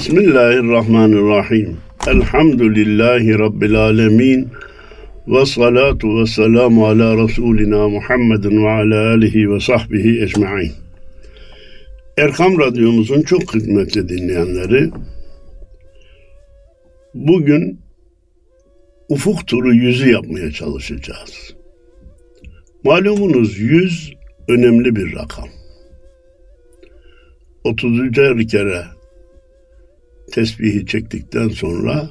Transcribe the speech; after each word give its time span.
Bismillahirrahmanirrahim. 0.00 1.76
Elhamdülillahi 2.06 3.38
Rabbil 3.38 3.74
alemin. 3.74 4.48
Ve 5.28 5.46
salatu 5.46 6.20
ve 6.20 6.26
selamu 6.26 6.86
ala 6.86 7.24
Resulina 7.24 7.88
Muhammedin 7.88 8.64
ve 8.64 8.70
ala 8.70 9.10
alihi 9.10 9.50
ve 9.50 9.60
sahbihi 9.60 10.22
ecma'in. 10.22 10.72
Erkam 12.18 12.58
Radyomuzun 12.58 13.22
çok 13.22 13.48
kıymetli 13.48 14.08
dinleyenleri, 14.08 14.90
bugün 17.14 17.80
ufuk 19.08 19.46
turu 19.46 19.74
yüzü 19.74 20.10
yapmaya 20.10 20.50
çalışacağız. 20.50 21.54
Malumunuz 22.84 23.58
yüz 23.58 24.14
önemli 24.48 24.96
bir 24.96 25.16
rakam. 25.16 25.48
30. 27.64 28.12
kere 28.46 28.99
tesbihi 30.32 30.86
çektikten 30.86 31.48
sonra 31.48 32.10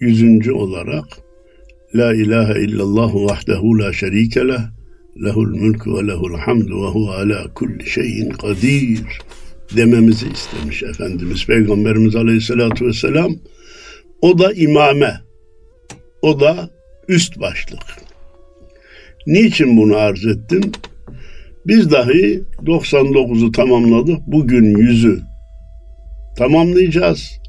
yüzüncü 0.00 0.52
olarak 0.52 1.04
La 1.94 2.14
ilahe 2.14 2.60
illallah 2.60 3.14
vahdehu 3.14 3.78
la 3.78 3.92
şerike 3.92 4.48
leh 4.48 4.60
lehul 5.24 5.54
mülkü 5.54 5.94
ve 5.94 6.06
lehul 6.06 6.38
hamdu 6.38 6.82
ve 6.82 6.88
huve 6.88 7.10
ala 7.10 7.54
kulli 7.54 7.90
şeyin 7.90 8.30
kadir 8.30 9.00
dememizi 9.76 10.26
istemiş 10.28 10.82
Efendimiz 10.82 11.46
Peygamberimiz 11.46 12.16
Aleyhisselatü 12.16 12.86
Vesselam. 12.86 13.36
O 14.22 14.38
da 14.38 14.52
imame, 14.52 15.20
o 16.22 16.40
da 16.40 16.70
üst 17.08 17.40
başlık. 17.40 17.80
Niçin 19.26 19.76
bunu 19.76 19.96
arz 19.96 20.26
ettim? 20.26 20.72
Biz 21.66 21.90
dahi 21.90 22.42
99'u 22.62 23.52
tamamladık. 23.52 24.18
Bugün 24.26 24.76
yüzü 24.76 25.29
tamamlayacağız. 26.36 27.40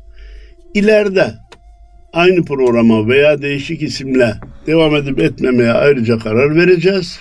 İleride 0.73 1.33
aynı 2.13 2.45
programa 2.45 3.07
veya 3.07 3.41
değişik 3.41 3.81
isimle 3.81 4.33
devam 4.67 4.95
edip 4.95 5.19
etmemeye 5.19 5.71
ayrıca 5.71 6.17
karar 6.17 6.55
vereceğiz. 6.55 7.19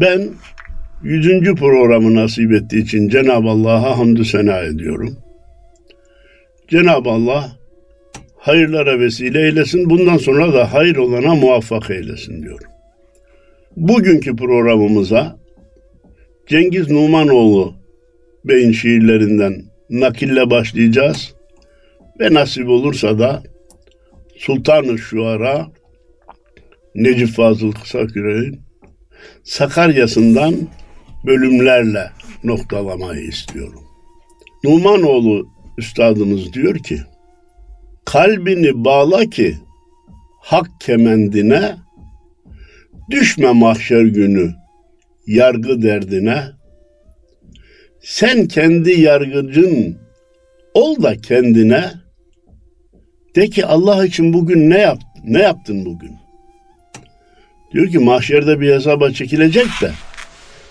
Ben 0.00 0.28
yüzüncü 1.02 1.54
programı 1.54 2.14
nasip 2.14 2.52
ettiği 2.52 2.82
için 2.82 3.08
Cenab-ı 3.08 3.48
Allah'a 3.48 3.98
hamdü 3.98 4.24
sena 4.24 4.58
ediyorum. 4.58 5.18
Cenab-ı 6.68 7.10
Allah 7.10 7.52
hayırlara 8.38 9.00
vesile 9.00 9.46
eylesin. 9.46 9.90
Bundan 9.90 10.16
sonra 10.16 10.52
da 10.52 10.72
hayır 10.72 10.96
olana 10.96 11.34
muvaffak 11.34 11.90
eylesin 11.90 12.42
diyorum. 12.42 12.70
Bugünkü 13.76 14.36
programımıza 14.36 15.38
Cengiz 16.46 16.90
Numanoğlu 16.90 17.74
Bey'in 18.44 18.72
şiirlerinden 18.72 19.67
nakille 19.90 20.50
başlayacağız. 20.50 21.34
Ve 22.20 22.34
nasip 22.34 22.68
olursa 22.68 23.18
da 23.18 23.42
Sultan-ı 24.36 24.98
Şuara 24.98 25.66
Necip 26.94 27.28
Fazıl 27.28 27.72
Kısaküre'nin 27.72 28.60
Sakarya'sından 29.44 30.54
bölümlerle 31.26 32.10
noktalamayı 32.44 33.20
istiyorum. 33.20 33.82
Numanoğlu 34.64 35.48
üstadımız 35.78 36.52
diyor 36.52 36.78
ki, 36.78 37.00
kalbini 38.04 38.84
bağla 38.84 39.24
ki 39.30 39.56
hak 40.40 40.80
kemendine, 40.80 41.76
düşme 43.10 43.52
mahşer 43.52 44.02
günü 44.02 44.54
yargı 45.26 45.82
derdine, 45.82 46.44
sen 48.00 48.46
kendi 48.46 49.00
yargıcın 49.00 49.98
ol 50.74 51.02
da 51.02 51.16
kendine, 51.16 51.92
de 53.34 53.48
ki 53.48 53.66
Allah 53.66 54.06
için 54.06 54.32
bugün 54.32 54.70
ne 54.70 54.78
yaptın? 54.78 55.08
Ne 55.24 55.42
yaptın 55.42 55.84
bugün? 55.84 56.16
Diyor 57.72 57.86
ki 57.86 57.98
mahşerde 57.98 58.60
bir 58.60 58.74
hesaba 58.74 59.10
çekilecek 59.10 59.66
de 59.82 59.90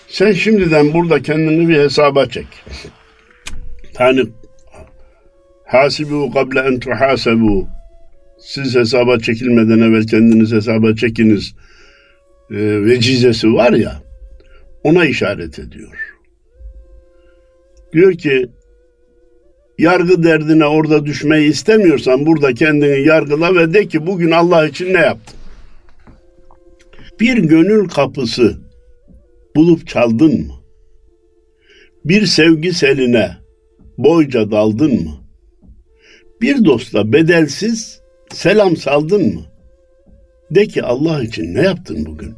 sen 0.08 0.32
şimdiden 0.32 0.92
burada 0.94 1.22
kendini 1.22 1.68
bir 1.68 1.78
hesaba 1.78 2.26
çek. 2.26 2.46
Hani 3.96 4.22
hasibu 5.66 6.30
kable 6.32 6.60
en 6.60 6.80
tuhasebu 6.80 7.68
siz 8.38 8.76
hesaba 8.76 9.18
çekilmeden 9.18 9.78
evvel 9.78 10.06
kendiniz 10.06 10.52
hesaba 10.52 10.94
çekiniz 10.94 11.54
e, 12.50 12.56
vecizesi 12.84 13.54
var 13.54 13.72
ya 13.72 14.02
ona 14.84 15.04
işaret 15.04 15.58
ediyor. 15.58 16.07
Diyor 17.92 18.12
ki 18.12 18.48
yargı 19.78 20.22
derdine 20.22 20.66
orada 20.66 21.06
düşmeyi 21.06 21.50
istemiyorsan 21.50 22.26
burada 22.26 22.54
kendini 22.54 23.06
yargıla 23.06 23.54
ve 23.54 23.74
de 23.74 23.88
ki 23.88 24.06
bugün 24.06 24.30
Allah 24.30 24.66
için 24.66 24.94
ne 24.94 24.98
yaptın? 24.98 25.36
Bir 27.20 27.38
gönül 27.38 27.88
kapısı 27.88 28.58
bulup 29.56 29.86
çaldın 29.86 30.46
mı? 30.46 30.54
Bir 32.04 32.26
sevgi 32.26 32.72
seline 32.72 33.36
boyca 33.98 34.50
daldın 34.50 34.92
mı? 34.92 35.18
Bir 36.40 36.64
dosta 36.64 37.12
bedelsiz 37.12 38.00
selam 38.32 38.76
saldın 38.76 39.34
mı? 39.34 39.40
De 40.50 40.66
ki 40.66 40.82
Allah 40.82 41.22
için 41.22 41.54
ne 41.54 41.62
yaptın 41.62 42.06
bugün? 42.06 42.34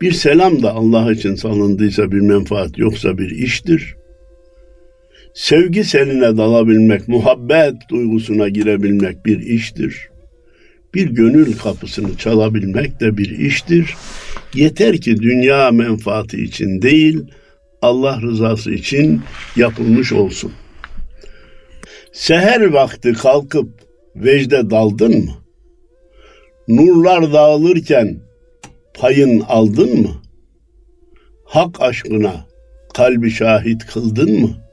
Bir 0.00 0.12
selam 0.12 0.62
da 0.62 0.72
Allah 0.72 1.12
için 1.12 1.34
salındıysa 1.34 2.12
bir 2.12 2.20
menfaat 2.20 2.78
yoksa 2.78 3.18
bir 3.18 3.30
iştir. 3.30 3.96
Sevgi 5.36 5.84
seline 5.84 6.36
dalabilmek, 6.36 7.08
muhabbet 7.08 7.74
duygusuna 7.90 8.48
girebilmek 8.48 9.26
bir 9.26 9.40
iştir. 9.40 10.08
Bir 10.94 11.10
gönül 11.10 11.56
kapısını 11.56 12.16
çalabilmek 12.16 13.00
de 13.00 13.16
bir 13.16 13.38
iştir. 13.38 13.94
Yeter 14.54 15.00
ki 15.00 15.16
dünya 15.16 15.70
menfaati 15.70 16.42
için 16.42 16.82
değil, 16.82 17.24
Allah 17.82 18.20
rızası 18.22 18.72
için 18.72 19.22
yapılmış 19.56 20.12
olsun. 20.12 20.52
Seher 22.12 22.60
vakti 22.60 23.12
kalkıp 23.12 23.68
vecde 24.14 24.70
daldın 24.70 25.24
mı? 25.24 25.32
Nurlar 26.68 27.32
dağılırken 27.32 28.18
payın 28.94 29.40
aldın 29.40 30.00
mı? 30.00 30.22
Hak 31.44 31.80
aşkına 31.80 32.46
kalbi 32.94 33.30
şahit 33.30 33.86
kıldın 33.86 34.40
mı? 34.40 34.65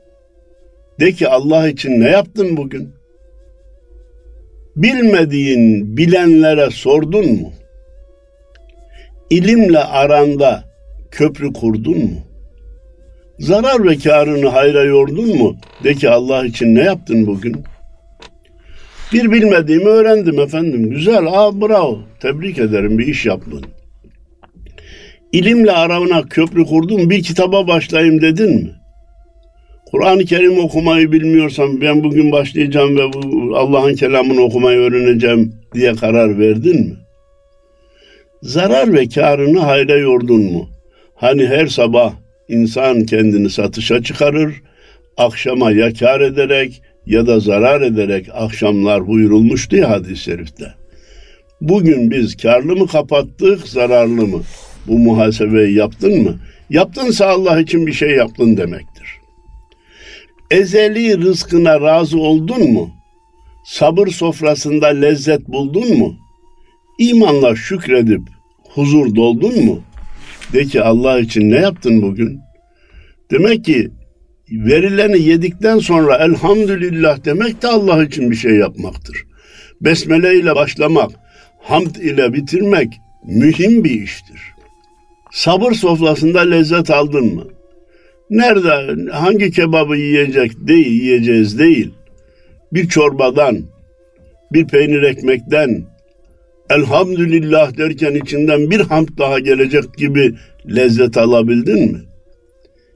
De 0.99 1.11
ki 1.11 1.27
Allah 1.27 1.69
için 1.69 1.99
ne 1.99 2.09
yaptın 2.09 2.57
bugün? 2.57 2.89
Bilmediğin 4.75 5.97
bilenlere 5.97 6.69
sordun 6.69 7.25
mu? 7.25 7.53
İlimle 9.29 9.79
aranda 9.79 10.63
köprü 11.11 11.53
kurdun 11.53 11.97
mu? 11.97 12.19
Zarar 13.39 13.87
ve 13.87 13.97
karını 13.97 14.47
hayra 14.47 14.83
yordun 14.83 15.37
mu? 15.37 15.55
De 15.83 15.93
ki 15.93 16.09
Allah 16.09 16.45
için 16.45 16.75
ne 16.75 16.81
yaptın 16.83 17.27
bugün? 17.27 17.63
Bir 19.13 19.31
bilmediğimi 19.31 19.87
öğrendim 19.87 20.39
efendim. 20.39 20.89
Güzel, 20.89 21.25
aa 21.27 21.61
bravo. 21.61 21.99
Tebrik 22.19 22.59
ederim 22.59 22.97
bir 22.97 23.07
iş 23.07 23.25
yaptın. 23.25 23.65
İlimle 25.31 25.71
aramına 25.71 26.21
köprü 26.21 26.65
kurdun, 26.65 27.09
bir 27.09 27.23
kitaba 27.23 27.67
başlayayım 27.67 28.21
dedin 28.21 28.55
mi? 28.55 28.82
Kur'an-ı 29.93 30.25
Kerim 30.25 30.59
okumayı 30.59 31.11
bilmiyorsam 31.11 31.81
ben 31.81 32.03
bugün 32.03 32.31
başlayacağım 32.31 32.97
ve 32.97 33.03
Allah'ın 33.55 33.95
kelamını 33.95 34.41
okumayı 34.41 34.79
öğreneceğim 34.79 35.55
diye 35.73 35.93
karar 35.95 36.39
verdin 36.39 36.79
mi? 36.79 36.95
Zarar 38.41 38.93
ve 38.93 39.07
karını 39.07 39.59
hayra 39.59 39.97
yordun 39.97 40.41
mu? 40.41 40.69
Hani 41.15 41.47
her 41.47 41.67
sabah 41.67 42.13
insan 42.47 43.03
kendini 43.03 43.49
satışa 43.49 44.03
çıkarır, 44.03 44.53
akşama 45.17 45.71
ya 45.71 45.93
kar 45.93 46.21
ederek 46.21 46.81
ya 47.05 47.27
da 47.27 47.39
zarar 47.39 47.81
ederek 47.81 48.27
akşamlar 48.33 49.07
buyurulmuştu 49.07 49.75
ya 49.75 49.89
hadis-i 49.89 50.23
şerifte. 50.23 50.73
Bugün 51.61 52.11
biz 52.11 52.37
karlı 52.37 52.75
mı 52.75 52.87
kapattık, 52.87 53.67
zararlı 53.67 54.27
mı? 54.27 54.41
Bu 54.87 54.99
muhasebeyi 54.99 55.75
yaptın 55.75 56.23
mı? 56.23 56.39
Yaptınsa 56.69 57.27
Allah 57.27 57.59
için 57.59 57.87
bir 57.87 57.93
şey 57.93 58.09
yaptın 58.09 58.57
demektir. 58.57 58.92
Ezeli 60.53 61.21
rızkına 61.21 61.81
razı 61.81 62.19
oldun 62.19 62.71
mu? 62.71 62.89
Sabır 63.65 64.07
sofrasında 64.07 64.87
lezzet 64.87 65.47
buldun 65.47 65.97
mu? 65.97 66.15
İmanla 66.99 67.55
şükredip 67.55 68.21
huzur 68.63 69.15
doldun 69.15 69.65
mu? 69.65 69.81
De 70.53 70.65
ki 70.65 70.81
Allah 70.81 71.19
için 71.19 71.51
ne 71.51 71.55
yaptın 71.55 72.01
bugün? 72.01 72.39
Demek 73.31 73.65
ki 73.65 73.91
verileni 74.51 75.21
yedikten 75.21 75.79
sonra 75.79 76.17
elhamdülillah 76.17 77.25
demek 77.25 77.61
de 77.61 77.67
Allah 77.67 78.03
için 78.03 78.31
bir 78.31 78.35
şey 78.35 78.55
yapmaktır. 78.55 79.23
Besmele 79.81 80.39
ile 80.39 80.55
başlamak, 80.55 81.11
hamd 81.61 81.95
ile 81.95 82.33
bitirmek 82.33 82.93
mühim 83.25 83.83
bir 83.83 84.01
iştir. 84.01 84.41
Sabır 85.31 85.71
sofrasında 85.71 86.39
lezzet 86.39 86.91
aldın 86.91 87.35
mı? 87.35 87.43
Nerede, 88.29 89.11
hangi 89.11 89.51
kebabı 89.51 89.97
yiyecek 89.97 90.51
değil, 90.67 91.01
yiyeceğiz 91.01 91.59
değil. 91.59 91.91
bir 92.73 92.87
çorbadan, 92.87 93.61
bir 94.53 94.67
peynir 94.67 95.03
ekmekten, 95.03 95.85
elhamdülillah 96.69 97.77
derken 97.77 98.15
içinden 98.15 98.71
bir 98.71 98.79
hamd 98.79 99.07
daha 99.17 99.39
gelecek 99.39 99.97
gibi 99.97 100.35
lezzet 100.75 101.17
alabildin 101.17 101.91
mi? 101.91 102.01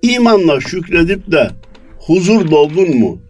İmanla 0.02 0.62
şükredip 0.62 1.32
de 1.32 1.50
huzur 2.00 2.52
doldun 2.52 2.98
mu? 2.98 3.22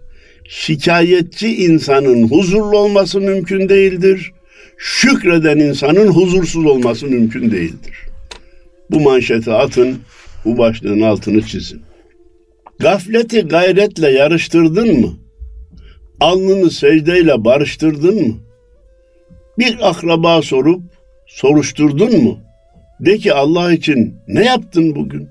Şikayetçi 0.50 1.66
insanın 1.66 2.28
huzurlu 2.28 2.78
olması 2.78 3.22
mümkün 3.22 3.70
değildir. 3.70 4.32
Şükreden 4.78 5.58
insanın 5.58 6.08
huzursuz 6.08 6.66
olması 6.66 7.06
mümkün 7.06 7.52
değildir. 7.52 7.96
Bu 8.92 9.00
manşeti 9.00 9.52
atın, 9.52 9.98
bu 10.46 10.58
başlığın 10.58 11.02
altını 11.02 11.42
çizin. 11.42 11.87
Gafleti 12.80 13.42
gayretle 13.42 14.10
yarıştırdın 14.12 15.00
mı? 15.00 15.14
Alnını 16.20 16.72
secdeyle 16.72 17.46
barıştırdın 17.46 18.28
mı? 18.28 18.36
Bir 19.58 19.90
akraba 19.90 20.42
sorup 20.42 20.82
soruşturdun 21.28 22.24
mu? 22.24 22.40
De 23.00 23.18
ki 23.18 23.34
Allah 23.34 23.74
için 23.74 24.16
ne 24.28 24.46
yaptın 24.46 24.96
bugün? 24.96 25.30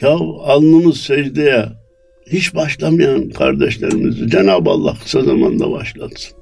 Ya 0.00 0.10
alnımız 0.44 1.00
secdeye 1.00 1.66
hiç 2.30 2.54
başlamayan 2.54 3.30
kardeşlerimizi 3.30 4.30
Cenab-ı 4.30 4.70
Allah 4.70 4.96
kısa 5.02 5.20
zamanda 5.20 5.70
başlatsın. 5.70 6.36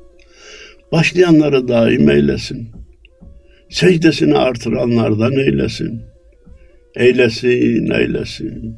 Başlayanları 0.92 1.68
daim 1.68 2.10
eylesin. 2.10 2.68
Secdesini 3.70 4.38
artıranlardan 4.38 5.32
eylesin. 5.32 6.02
Eylesin, 6.96 7.90
eylesin. 7.90 8.76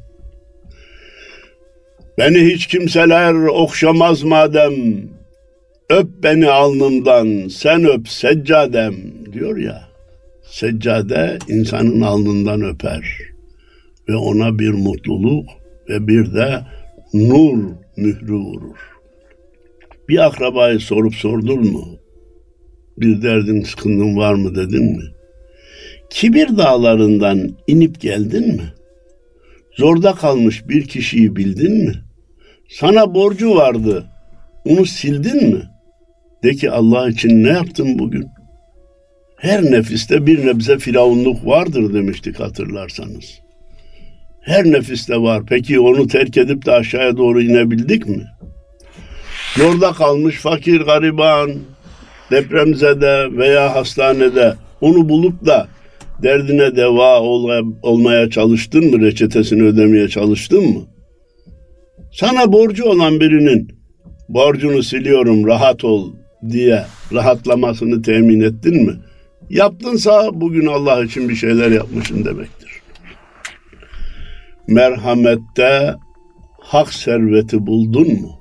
Beni 2.19 2.55
hiç 2.55 2.67
kimseler 2.67 3.35
okşamaz 3.35 4.23
madem, 4.23 4.75
öp 5.91 6.09
beni 6.23 6.49
alnımdan, 6.49 7.49
sen 7.49 7.85
öp 7.85 8.09
seccadem 8.09 8.95
diyor 9.33 9.57
ya. 9.57 9.89
Seccade 10.43 11.39
insanın 11.49 12.01
alnından 12.01 12.63
öper 12.63 13.19
ve 14.09 14.17
ona 14.17 14.59
bir 14.59 14.71
mutluluk 14.71 15.49
ve 15.89 16.07
bir 16.07 16.35
de 16.35 16.61
nur 17.15 17.59
mührü 17.97 18.35
vurur. 18.35 18.79
Bir 20.09 20.27
akrabayı 20.27 20.81
sorup 20.81 21.15
sordun 21.15 21.73
mu? 21.73 21.89
Bir 22.99 23.23
derdin 23.23 23.63
sıkıntın 23.63 24.17
var 24.17 24.35
mı 24.35 24.55
dedin 24.55 24.85
mi? 24.85 25.05
Kibir 26.11 26.57
dağlarından 26.57 27.51
inip 27.67 28.01
geldin 28.01 28.49
mi? 28.49 28.73
Zorda 29.77 30.15
kalmış 30.15 30.69
bir 30.69 30.87
kişiyi 30.89 31.37
bildin 31.37 31.85
mi? 31.85 31.95
Sana 32.69 33.15
borcu 33.15 33.55
vardı, 33.55 34.07
onu 34.65 34.87
sildin 34.87 35.49
mi? 35.55 35.63
De 36.43 36.55
ki 36.55 36.71
Allah 36.71 37.09
için 37.09 37.45
ne 37.45 37.49
yaptın 37.49 37.99
bugün? 37.99 38.27
Her 39.37 39.63
nefiste 39.63 40.27
bir 40.27 40.47
nebze 40.47 40.79
firavunluk 40.79 41.47
vardır 41.47 41.95
demiştik 41.95 42.41
hatırlarsanız. 42.41 43.41
Her 44.41 44.65
nefiste 44.65 45.17
var. 45.17 45.43
Peki 45.47 45.81
onu 45.81 46.07
terk 46.07 46.37
edip 46.37 46.67
de 46.67 46.73
aşağıya 46.73 47.17
doğru 47.17 47.43
inebildik 47.43 48.09
mi? 48.09 48.27
Yolda 49.57 49.93
kalmış 49.93 50.37
fakir 50.37 50.81
gariban, 50.81 51.53
depremzede 52.31 53.37
veya 53.37 53.75
hastanede 53.75 54.55
onu 54.81 55.09
bulup 55.09 55.47
da 55.47 55.69
derdine 56.23 56.77
deva 56.77 57.21
ol, 57.21 57.65
olmaya 57.83 58.31
çalıştın 58.31 58.85
mı? 58.91 59.01
Reçetesini 59.01 59.63
ödemeye 59.63 60.09
çalıştın 60.09 60.65
mı? 60.65 60.81
Sana 62.13 62.53
borcu 62.53 62.85
olan 62.85 63.21
birinin 63.21 63.69
borcunu 64.29 64.83
siliyorum 64.83 65.47
rahat 65.47 65.85
ol 65.85 66.13
diye 66.51 66.85
rahatlamasını 67.13 68.03
temin 68.03 68.41
ettin 68.41 68.87
mi? 68.87 68.93
Yaptınsa 69.51 70.31
bugün 70.33 70.67
Allah 70.67 71.05
için 71.05 71.29
bir 71.29 71.35
şeyler 71.35 71.71
yapmışsın 71.71 72.25
demektir. 72.25 72.71
Merhamette 74.69 75.95
hak 76.61 76.93
serveti 76.93 77.67
buldun 77.67 78.09
mu? 78.09 78.41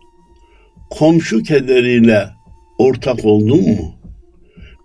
Komşu 0.89 1.44
kederiyle 1.44 2.29
ortak 2.77 3.25
oldun 3.25 3.62
mu? 3.62 3.95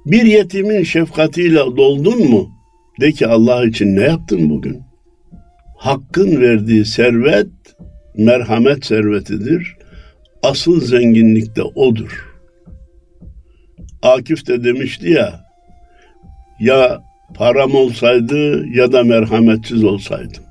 Bir 0.06 0.22
yetimin 0.22 0.82
şefkatiyle 0.82 1.58
doldun 1.58 2.30
mu? 2.30 2.55
De 3.00 3.12
ki 3.12 3.26
Allah 3.26 3.64
için 3.64 3.96
ne 3.96 4.02
yaptın 4.02 4.50
bugün? 4.50 4.82
Hakkın 5.76 6.40
verdiği 6.40 6.84
servet 6.84 7.46
merhamet 8.16 8.86
servetidir. 8.86 9.76
Asıl 10.42 10.80
zenginlik 10.80 11.56
de 11.56 11.62
odur. 11.62 12.26
Akif 14.02 14.46
de 14.46 14.64
demişti 14.64 15.10
ya, 15.10 15.46
ya 16.60 17.02
param 17.34 17.74
olsaydı 17.74 18.66
ya 18.66 18.92
da 18.92 19.04
merhametsiz 19.04 19.84
olsaydım. 19.84 20.42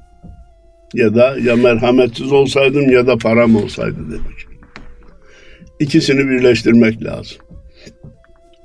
Ya 0.93 1.15
da 1.15 1.37
ya 1.43 1.55
merhametsiz 1.55 2.31
olsaydım 2.31 2.89
ya 2.89 3.07
da 3.07 3.17
param 3.17 3.55
olsaydı 3.55 4.11
demiş. 4.11 4.45
İkisini 5.79 6.29
birleştirmek 6.29 7.03
lazım. 7.03 7.37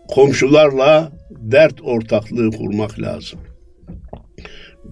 Komşularla 0.09 1.13
dert 1.31 1.75
ortaklığı 1.83 2.51
kurmak 2.51 3.01
lazım. 3.01 3.41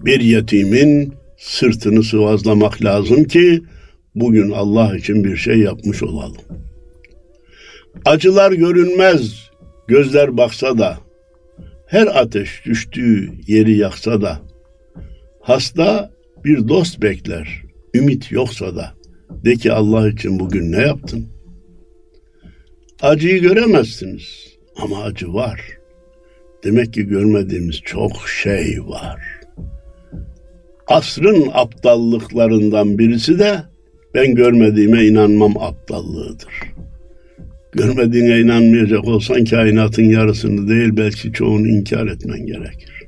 Bir 0.05 0.19
yetimin 0.19 1.13
sırtını 1.37 2.03
sıvazlamak 2.03 2.83
lazım 2.83 3.23
ki 3.23 3.61
bugün 4.15 4.51
Allah 4.51 4.97
için 4.97 5.23
bir 5.23 5.35
şey 5.35 5.57
yapmış 5.57 6.03
olalım. 6.03 6.41
Acılar 8.05 8.51
görünmez, 8.51 9.49
gözler 9.87 10.37
baksa 10.37 10.77
da, 10.77 10.97
her 11.87 12.07
ateş 12.07 12.65
düştüğü 12.65 13.31
yeri 13.47 13.77
yaksa 13.77 14.21
da, 14.21 14.41
hasta 15.41 16.11
bir 16.45 16.67
dost 16.67 17.01
bekler, 17.01 17.63
ümit 17.93 18.31
yoksa 18.31 18.75
da, 18.75 18.93
de 19.45 19.55
ki 19.55 19.71
Allah 19.71 20.09
için 20.09 20.39
bugün 20.39 20.71
ne 20.71 20.81
yaptın? 20.81 21.27
Acıyı 23.01 23.41
göremezsiniz 23.41 24.57
ama 24.75 25.03
acı 25.03 25.33
var. 25.33 25.61
Demek 26.63 26.93
ki 26.93 27.03
görmediğimiz 27.03 27.75
çok 27.75 28.29
şey 28.29 28.79
var. 28.87 29.38
Asrın 30.89 31.49
aptallıklarından 31.53 32.97
birisi 32.97 33.39
de 33.39 33.63
ben 34.15 34.35
görmediğime 34.35 35.05
inanmam 35.05 35.57
aptallığıdır. 35.57 36.53
Görmediğine 37.71 38.39
inanmayacak 38.39 39.07
olsan 39.07 39.45
kainatın 39.45 40.03
yarısını 40.03 40.69
değil 40.69 40.89
belki 40.97 41.33
çoğunu 41.33 41.67
inkar 41.67 42.07
etmen 42.07 42.45
gerekir. 42.45 43.03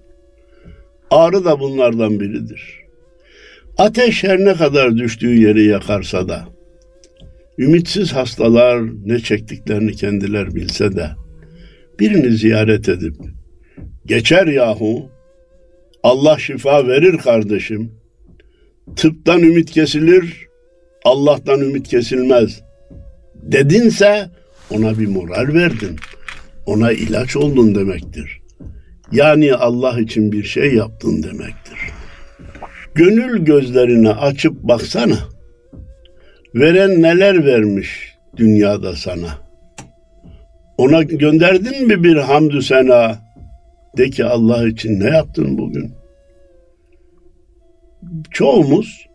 Ağrı 1.12 1.46
da 1.46 1.60
bunlardan 1.60 2.20
biridir. 2.20 2.82
Ateş 3.78 4.24
her 4.24 4.40
ne 4.40 4.54
kadar 4.54 4.98
düştüğü 4.98 5.42
yeri 5.42 5.66
yakarsa 5.66 6.30
da, 6.30 6.48
ümitsiz 7.58 8.14
hastalar 8.14 8.82
ne 9.06 9.20
çektiklerini 9.20 9.92
kendiler 9.92 10.56
bilse 10.56 10.96
de, 10.96 11.10
birini 12.00 12.32
ziyaret 12.32 12.90
edip, 12.90 13.16
geçer 14.06 14.48
yahu, 14.48 15.10
Allah 16.03 16.39
şifa 16.39 16.88
verir 16.88 17.17
kardeşim, 17.17 17.91
tıptan 18.96 19.39
ümit 19.39 19.72
kesilir, 19.72 20.48
Allah'tan 21.05 21.62
ümit 21.62 21.88
kesilmez. 21.88 22.62
Dedinse 23.36 24.29
ona 24.72 25.00
bir 25.00 25.08
moral 25.08 25.53
verdin. 25.53 25.96
Ona 26.65 26.91
ilaç 26.91 27.36
oldun 27.36 27.75
demektir. 27.75 28.41
Yani 29.12 29.53
Allah 29.53 30.00
için 30.00 30.31
bir 30.31 30.43
şey 30.43 30.75
yaptın 30.75 31.24
demektir. 31.24 31.77
Gönül 32.96 33.46
gözlerini 33.46 34.10
açıp 34.10 34.63
baksana. 34.63 35.17
Veren 36.55 37.01
neler 37.01 37.46
vermiş 37.46 38.15
dünyada 38.38 38.96
sana. 38.96 39.38
Ona 40.77 41.03
gönderdin 41.03 41.88
mi 41.88 42.03
bir 42.03 42.15
hamdü 42.15 42.62
sena? 42.62 43.20
De 43.98 44.10
ki 44.10 44.26
Allah 44.26 44.68
için 44.68 45.00
ne 45.00 45.10
yaptın 45.10 45.58
bugün? 45.58 45.92
Çoğumuz 48.32 49.08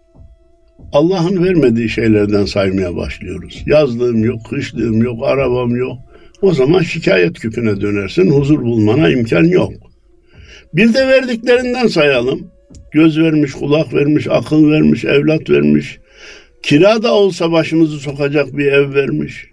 Allah'ın 0.93 1.45
vermediği 1.45 1.89
şeylerden 1.89 2.45
saymaya 2.45 2.97
başlıyoruz. 2.97 3.63
Yazlığım 3.67 4.25
yok, 4.25 4.41
kışlığım 4.51 5.03
yok, 5.03 5.19
arabam 5.25 5.77
yok. 5.77 5.99
O 6.43 6.53
zaman 6.53 6.81
şikayet 6.81 7.39
küpüne 7.39 7.81
dönersin, 7.81 8.31
huzur 8.31 8.63
bulmana 8.63 9.09
imkan 9.09 9.45
yok. 9.45 9.73
Bir 10.75 10.95
de 10.95 11.09
verdiklerinden 11.09 11.87
sayalım. 11.87 12.51
Göz 12.93 13.19
vermiş, 13.19 13.53
kulak 13.53 13.95
vermiş, 13.95 14.27
akıl 14.31 14.71
vermiş, 14.71 15.05
evlat 15.05 15.51
vermiş. 15.51 15.99
Kira 16.63 17.03
da 17.03 17.15
olsa 17.15 17.53
başımızı 17.53 17.99
sokacak 17.99 18.57
bir 18.57 18.67
ev 18.67 18.95
vermiş. 18.95 19.51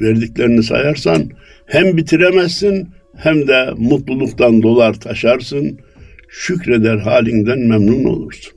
Verdiklerini 0.00 0.62
sayarsan 0.62 1.30
hem 1.66 1.96
bitiremezsin 1.96 2.88
hem 3.16 3.48
de 3.48 3.70
mutluluktan 3.76 4.62
dolar 4.62 4.94
taşarsın. 4.94 5.78
Şükreder 6.28 6.96
halinden 6.96 7.58
memnun 7.58 8.04
olursun. 8.04 8.52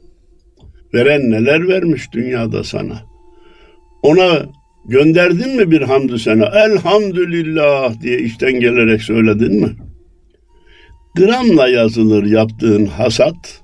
Veren 0.94 1.32
neler 1.32 1.68
vermiş 1.68 2.12
dünyada 2.14 2.64
sana. 2.64 3.02
Ona 4.04 4.46
Gönderdin 4.88 5.56
mi 5.56 5.72
bir 5.72 5.82
hamdü 5.82 6.20
sana? 6.20 6.46
Elhamdülillah 6.46 8.02
diye 8.02 8.20
içten 8.20 8.60
gelerek 8.60 9.02
söyledin 9.02 9.62
mi? 9.62 9.70
Gramla 11.16 11.68
yazılır 11.68 12.24
yaptığın 12.24 12.86
hasat, 12.86 13.62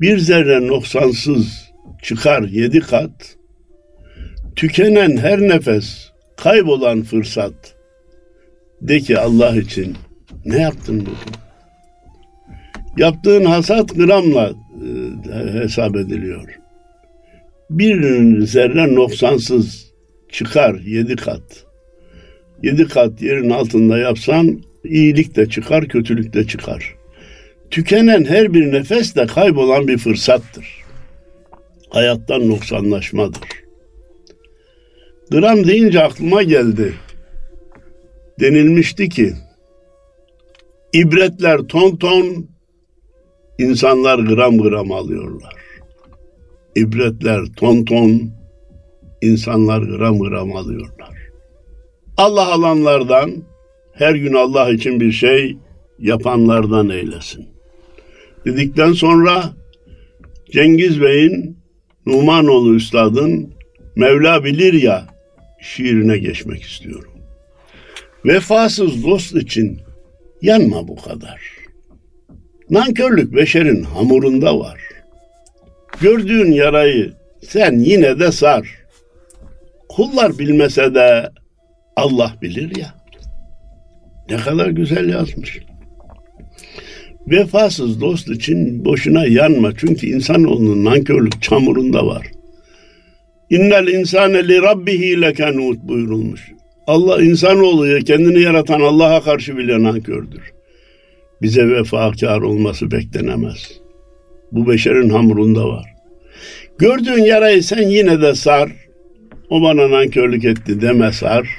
bir 0.00 0.18
zerre 0.18 0.66
noksansız 0.66 1.70
çıkar 2.02 2.42
yedi 2.42 2.80
kat, 2.80 3.36
tükenen 4.56 5.16
her 5.16 5.40
nefes, 5.40 6.08
kaybolan 6.36 7.02
fırsat. 7.02 7.77
De 8.82 9.00
ki 9.00 9.18
Allah 9.18 9.56
için 9.56 9.96
ne 10.44 10.62
yaptın 10.62 11.00
bugün? 11.00 11.38
Yaptığın 12.96 13.44
hasat 13.44 13.94
gramla 13.96 14.52
e, 15.32 15.52
hesap 15.52 15.96
ediliyor. 15.96 16.58
Bir 17.70 18.40
zerre 18.46 18.94
noksansız 18.94 19.92
çıkar 20.32 20.74
yedi 20.74 21.16
kat. 21.16 21.64
Yedi 22.62 22.88
kat 22.88 23.22
yerin 23.22 23.50
altında 23.50 23.98
yapsan 23.98 24.62
iyilik 24.84 25.36
de 25.36 25.48
çıkar, 25.48 25.88
kötülük 25.88 26.34
de 26.34 26.46
çıkar. 26.46 26.94
Tükenen 27.70 28.24
her 28.24 28.54
bir 28.54 28.72
nefes 28.72 29.16
de 29.16 29.26
kaybolan 29.26 29.88
bir 29.88 29.98
fırsattır. 29.98 30.66
Hayattan 31.90 32.48
noksanlaşmadır. 32.48 33.40
Gram 35.30 35.66
deyince 35.66 36.02
aklıma 36.02 36.42
geldi. 36.42 36.94
Denilmişti 38.40 39.08
ki 39.08 39.32
ibretler 40.92 41.58
ton 41.58 41.96
ton, 41.96 42.46
insanlar 43.58 44.18
gram 44.18 44.58
gram 44.58 44.92
alıyorlar. 44.92 45.54
İbretler 46.76 47.40
ton 47.56 47.84
ton, 47.84 48.30
insanlar 49.22 49.82
gram 49.82 50.18
gram 50.18 50.56
alıyorlar. 50.56 51.14
Allah 52.16 52.52
alanlardan, 52.52 53.30
her 53.92 54.14
gün 54.14 54.32
Allah 54.32 54.70
için 54.70 55.00
bir 55.00 55.12
şey 55.12 55.56
yapanlardan 55.98 56.88
eylesin. 56.88 57.46
Dedikten 58.44 58.92
sonra 58.92 59.44
Cengiz 60.52 61.00
Bey'in 61.00 61.58
Numanoğlu 62.06 62.74
Üstad'ın 62.74 63.54
Mevla 63.96 64.44
bilir 64.44 64.72
ya 64.82 65.06
şiirine 65.60 66.18
geçmek 66.18 66.62
istiyorum. 66.62 67.17
Vefasız 68.24 69.04
dost 69.04 69.36
için 69.36 69.80
yanma 70.42 70.88
bu 70.88 70.96
kadar. 70.96 71.40
Nankörlük 72.70 73.34
beşerin 73.34 73.82
hamurunda 73.82 74.58
var. 74.58 74.80
Gördüğün 76.00 76.52
yarayı 76.52 77.12
sen 77.42 77.78
yine 77.78 78.18
de 78.18 78.32
sar. 78.32 78.68
Kullar 79.88 80.38
bilmese 80.38 80.94
de 80.94 81.30
Allah 81.96 82.34
bilir 82.42 82.76
ya. 82.76 82.94
Ne 84.30 84.36
kadar 84.36 84.68
güzel 84.68 85.08
yazmış. 85.08 85.58
Vefasız 87.26 88.00
dost 88.00 88.28
için 88.28 88.84
boşuna 88.84 89.26
yanma. 89.26 89.72
Çünkü 89.76 90.06
insanoğlunun 90.06 90.84
nankörlük 90.84 91.42
çamurunda 91.42 92.06
var. 92.06 92.26
İnnel 93.50 93.86
insane 93.88 94.48
li 94.48 94.62
rabbihi 94.62 95.20
lekenut 95.20 95.78
buyurulmuş. 95.82 96.52
Allah 96.88 97.22
insanoğlu 97.22 97.98
kendini 98.04 98.42
yaratan 98.42 98.80
Allah'a 98.80 99.22
karşı 99.22 99.56
bile 99.56 99.82
nankördür. 99.82 100.52
Bize 101.42 101.68
vefakar 101.68 102.40
olması 102.40 102.90
beklenemez. 102.90 103.80
Bu 104.52 104.68
beşerin 104.68 105.08
hamurunda 105.08 105.68
var. 105.68 105.84
Gördüğün 106.78 107.24
yarayı 107.24 107.62
sen 107.62 107.88
yine 107.88 108.20
de 108.20 108.34
sar. 108.34 108.72
O 109.50 109.62
bana 109.62 109.90
nankörlük 109.90 110.44
etti 110.44 110.80
deme 110.80 111.12
sar. 111.12 111.58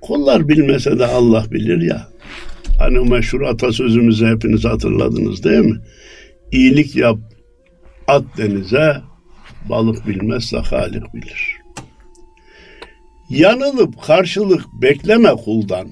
Kollar 0.00 0.48
bilmese 0.48 0.98
de 0.98 1.06
Allah 1.06 1.44
bilir 1.50 1.80
ya. 1.80 2.08
Hani 2.78 3.00
o 3.00 3.04
meşhur 3.04 3.42
atasözümüzü 3.42 4.26
hepiniz 4.26 4.64
hatırladınız 4.64 5.44
değil 5.44 5.64
mi? 5.64 5.76
İyilik 6.52 6.96
yap, 6.96 7.18
at 8.08 8.24
denize, 8.38 8.96
balık 9.68 10.08
bilmezse 10.08 10.56
Halik 10.58 11.14
bilir. 11.14 11.61
Yanılıp 13.32 14.02
karşılık 14.02 14.66
bekleme 14.82 15.30
kuldan. 15.30 15.88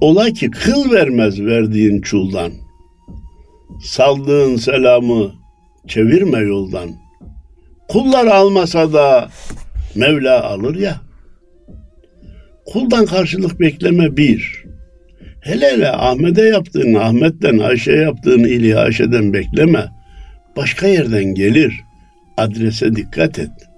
Ola 0.00 0.30
ki 0.30 0.50
kıl 0.50 0.92
vermez 0.92 1.40
verdiğin 1.40 2.00
çuldan. 2.00 2.52
Saldığın 3.84 4.56
selamı 4.56 5.32
çevirme 5.88 6.38
yoldan. 6.38 6.90
Kullar 7.88 8.26
almasa 8.26 8.92
da 8.92 9.28
Mevla 9.94 10.44
alır 10.44 10.76
ya. 10.76 11.00
Kuldan 12.66 13.06
karşılık 13.06 13.60
bekleme 13.60 14.16
bir. 14.16 14.64
Hele 15.40 15.72
hele 15.72 15.90
Ahmet'e 15.90 16.42
yaptığın, 16.42 16.94
Ahmet'ten 16.94 17.58
Ayşe 17.58 17.92
yaptığın 17.92 18.44
ili 18.44 18.78
Ayşe'den 18.78 19.32
bekleme. 19.32 19.86
Başka 20.56 20.86
yerden 20.86 21.24
gelir. 21.24 21.80
Adrese 22.36 22.96
dikkat 22.96 23.38
et. 23.38 23.69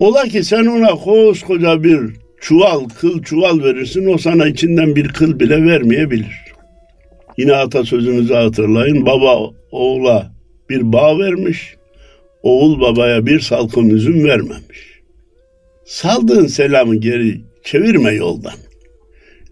Ola 0.00 0.22
ki 0.22 0.44
sen 0.44 0.66
ona 0.66 0.90
koskoca 0.90 1.82
bir 1.82 2.00
çuval, 2.40 2.88
kıl 3.00 3.22
çuval 3.22 3.62
verirsin. 3.62 4.14
O 4.14 4.18
sana 4.18 4.46
içinden 4.46 4.96
bir 4.96 5.08
kıl 5.08 5.40
bile 5.40 5.64
vermeyebilir. 5.64 6.44
Yine 7.38 7.52
atasözünüzü 7.54 8.34
hatırlayın. 8.34 9.06
Baba 9.06 9.50
oğula 9.70 10.32
bir 10.70 10.92
bağ 10.92 11.18
vermiş. 11.18 11.76
Oğul 12.42 12.80
babaya 12.80 13.26
bir 13.26 13.40
salkım 13.40 13.96
üzüm 13.96 14.24
vermemiş. 14.24 15.00
Saldığın 15.84 16.46
selamı 16.46 16.96
geri 16.96 17.40
çevirme 17.64 18.10
yoldan. 18.10 18.52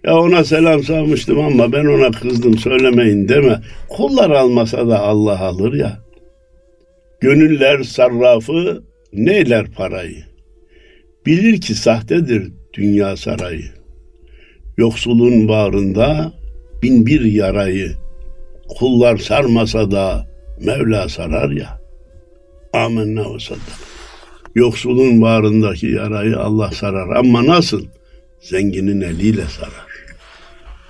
Ya 0.05 0.17
ona 0.17 0.45
selam 0.45 0.83
salmıştım 0.83 1.41
ama 1.41 1.73
ben 1.73 1.85
ona 1.85 2.11
kızdım 2.11 2.59
söylemeyin 2.59 3.29
deme. 3.29 3.61
Kullar 3.89 4.31
almasa 4.31 4.89
da 4.89 5.01
Allah 5.01 5.41
alır 5.41 5.75
ya. 5.75 5.99
Gönüller 7.21 7.83
sarrafı 7.83 8.83
neyler 9.13 9.67
parayı. 9.71 10.36
Bilir 11.27 11.61
ki 11.61 11.75
sahtedir 11.75 12.53
dünya 12.75 13.17
sarayı. 13.17 13.71
Yoksulun 14.77 15.49
bağrında 15.49 16.33
bin 16.83 17.07
bir 17.07 17.21
yarayı. 17.21 17.93
Kullar 18.69 19.17
sarmasa 19.17 19.91
da 19.91 20.27
Mevla 20.61 21.09
sarar 21.09 21.51
ya. 21.51 21.81
Amenna 22.73 23.35
ve 23.35 23.39
saddak. 23.39 23.79
Yoksulun 24.55 25.23
bağrındaki 25.23 25.87
yarayı 25.87 26.39
Allah 26.39 26.71
sarar. 26.71 27.17
Ama 27.17 27.47
nasıl? 27.47 27.85
Zenginin 28.41 29.01
eliyle 29.01 29.43
sarar. 29.43 29.87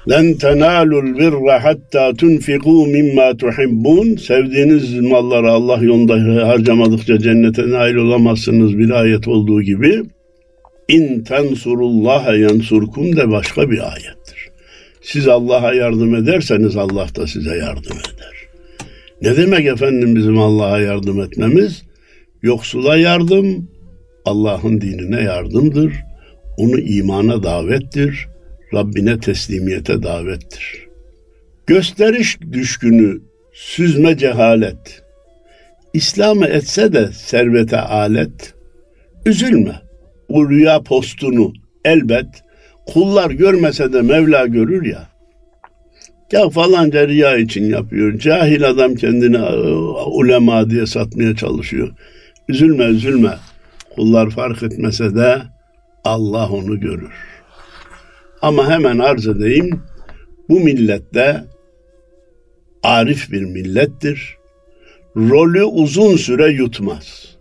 Len 0.08 0.34
tenalul 0.34 1.18
birra 1.18 1.64
hatta 1.64 2.14
tunfiku 2.14 2.86
mimma 2.86 3.36
tuhibbun. 3.36 4.16
Sevdiğiniz 4.16 5.00
malları 5.00 5.50
Allah 5.50 5.78
yolunda 5.82 6.48
harcamadıkça 6.48 7.18
cennete 7.18 7.70
nail 7.70 7.94
olamazsınız 7.94 8.78
bir 8.78 8.90
ayet 8.90 9.28
olduğu 9.28 9.62
gibi. 9.62 10.02
İn 10.88 11.24
tensurullaha 11.24 12.34
yansurkum 12.34 13.16
de 13.16 13.30
başka 13.30 13.70
bir 13.70 13.92
ayettir. 13.92 14.48
Siz 15.02 15.28
Allah'a 15.28 15.74
yardım 15.74 16.14
ederseniz 16.14 16.76
Allah 16.76 17.08
da 17.16 17.26
size 17.26 17.56
yardım 17.56 17.96
eder. 17.96 18.36
Ne 19.22 19.36
demek 19.36 19.66
efendim 19.66 20.16
bizim 20.16 20.38
Allah'a 20.38 20.80
yardım 20.80 21.20
etmemiz? 21.20 21.82
Yoksula 22.42 22.96
yardım, 22.96 23.70
Allah'ın 24.24 24.80
dinine 24.80 25.22
yardımdır. 25.22 25.92
Onu 26.56 26.78
imana 26.78 27.42
davettir 27.42 28.28
Rabbine 28.74 29.20
teslimiyete 29.20 30.02
davettir. 30.02 30.86
Gösteriş 31.66 32.38
düşkünü, 32.52 33.20
süzme 33.52 34.18
cehalet. 34.18 35.02
İslam'ı 35.92 36.46
etse 36.46 36.92
de 36.92 37.12
servete 37.12 37.80
alet. 37.80 38.54
Üzülme. 39.26 39.85
O 40.28 40.48
rüya 40.48 40.82
postunu 40.82 41.52
elbet 41.84 42.26
kullar 42.86 43.30
görmese 43.30 43.92
de 43.92 44.02
Mevla 44.02 44.46
görür 44.46 44.86
ya. 44.86 45.08
Ya 46.32 46.50
falanca 46.50 47.08
riya 47.08 47.36
için 47.36 47.64
yapıyor. 47.64 48.18
Cahil 48.18 48.68
adam 48.68 48.94
kendini 48.94 49.36
e, 49.36 49.56
ulema 50.06 50.70
diye 50.70 50.86
satmaya 50.86 51.36
çalışıyor. 51.36 51.88
Üzülme 52.48 52.84
üzülme. 52.84 53.34
Kullar 53.96 54.30
fark 54.30 54.62
etmese 54.62 55.14
de 55.14 55.42
Allah 56.04 56.48
onu 56.50 56.80
görür. 56.80 57.12
Ama 58.42 58.70
hemen 58.70 58.98
arz 58.98 59.26
edeyim. 59.28 59.80
Bu 60.48 60.60
millette 60.60 61.44
arif 62.82 63.32
bir 63.32 63.42
millettir. 63.42 64.36
Rolü 65.16 65.64
uzun 65.64 66.16
süre 66.16 66.52
yutmaz. 66.52 67.36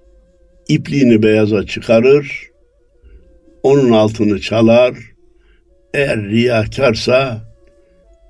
İpliğini 0.67 1.23
beyaza 1.23 1.65
çıkarır. 1.65 2.54
Onun 3.65 3.91
altını 3.91 4.41
çalar. 4.41 4.93
Eğer 5.93 6.23
riyakarsa 6.23 7.41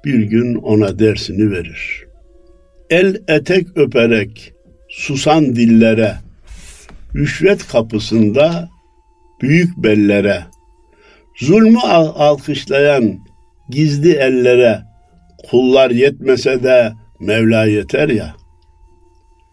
bir 0.06 0.20
gün 0.20 0.56
ona 0.56 1.00
dersini 1.00 1.52
verir. 1.52 2.06
El 2.90 3.22
etek 3.28 3.68
öperek 3.78 4.54
susan 4.90 5.56
dillere 5.56 6.16
rüşvet 7.16 7.68
kapısında 7.68 8.70
büyük 9.42 9.78
bellere, 9.78 10.44
zulmü 11.40 11.80
alkışlayan 11.80 13.20
gizli 13.70 14.14
ellere 14.14 14.82
kullar 15.50 15.92
yetmese 15.92 16.64
de 16.64 16.94
Mevla 17.20 17.66
yeter 17.66 18.10
ya. 18.10 18.36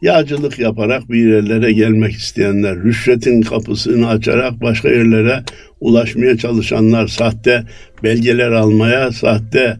Yağcılık 0.02 0.58
yaparak 0.58 1.10
bir 1.10 1.32
yerlere 1.34 1.72
gelmek 1.72 2.12
isteyenler, 2.12 2.76
rüşvetin 2.76 3.42
kapısını 3.42 4.08
açarak 4.08 4.62
başka 4.62 4.88
yerlere 4.88 5.42
ulaşmaya 5.80 6.36
çalışanlar, 6.36 7.06
sahte 7.06 7.62
belgeler 8.02 8.50
almaya, 8.50 9.12
sahte 9.12 9.76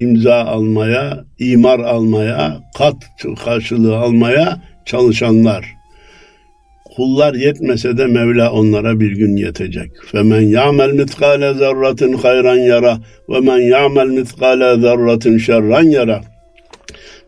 imza 0.00 0.34
almaya, 0.34 1.24
imar 1.38 1.78
almaya, 1.78 2.60
kat 2.78 2.96
karşılığı 3.44 3.96
almaya 3.96 4.62
çalışanlar. 4.86 5.66
Kullar 6.96 7.34
yetmese 7.34 7.98
de 7.98 8.06
Mevla 8.06 8.52
onlara 8.52 9.00
bir 9.00 9.12
gün 9.12 9.36
yetecek. 9.36 9.90
Femen 10.12 10.40
ya'mel 10.40 10.92
mitkale 10.92 11.54
zerratin 11.54 12.12
hayran 12.12 12.56
yara 12.56 12.98
ve 13.28 13.40
men 13.40 13.58
ya'mel 13.58 14.06
mitkale 14.06 14.80
zerratin 14.80 15.38
şerran 15.38 15.82
yara. 15.82 16.20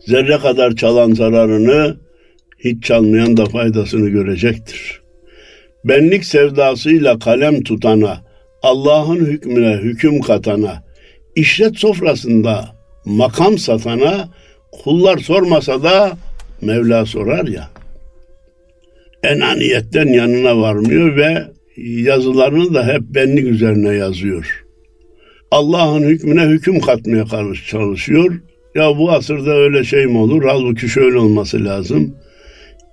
Zerre 0.06 0.38
kadar 0.38 0.76
çalan 0.76 1.12
zararını 1.12 2.05
hiç 2.58 2.84
çalmayan 2.84 3.36
da 3.36 3.46
faydasını 3.46 4.08
görecektir. 4.08 5.00
Benlik 5.84 6.24
sevdasıyla 6.24 7.18
kalem 7.18 7.62
tutana, 7.62 8.20
Allah'ın 8.62 9.26
hükmüne 9.26 9.76
hüküm 9.76 10.20
katana, 10.20 10.82
işlet 11.36 11.78
sofrasında 11.78 12.76
makam 13.04 13.58
satana 13.58 14.28
kullar 14.72 15.18
sormasa 15.18 15.82
da 15.82 16.16
Mevla 16.62 17.06
sorar 17.06 17.46
ya. 17.46 17.68
Enaniyetten 19.22 20.06
yanına 20.06 20.60
varmıyor 20.60 21.16
ve 21.16 21.44
yazılarını 21.76 22.74
da 22.74 22.86
hep 22.86 23.00
benlik 23.00 23.44
üzerine 23.44 23.94
yazıyor. 23.94 24.64
Allah'ın 25.50 26.02
hükmüne 26.02 26.42
hüküm 26.42 26.80
katmaya 26.80 27.24
çalışıyor. 27.68 28.40
Ya 28.74 28.98
bu 28.98 29.12
asırda 29.12 29.50
öyle 29.50 29.84
şey 29.84 30.06
mi 30.06 30.18
olur? 30.18 30.42
Halbuki 30.46 30.88
şöyle 30.88 31.18
olması 31.18 31.64
lazım. 31.64 32.14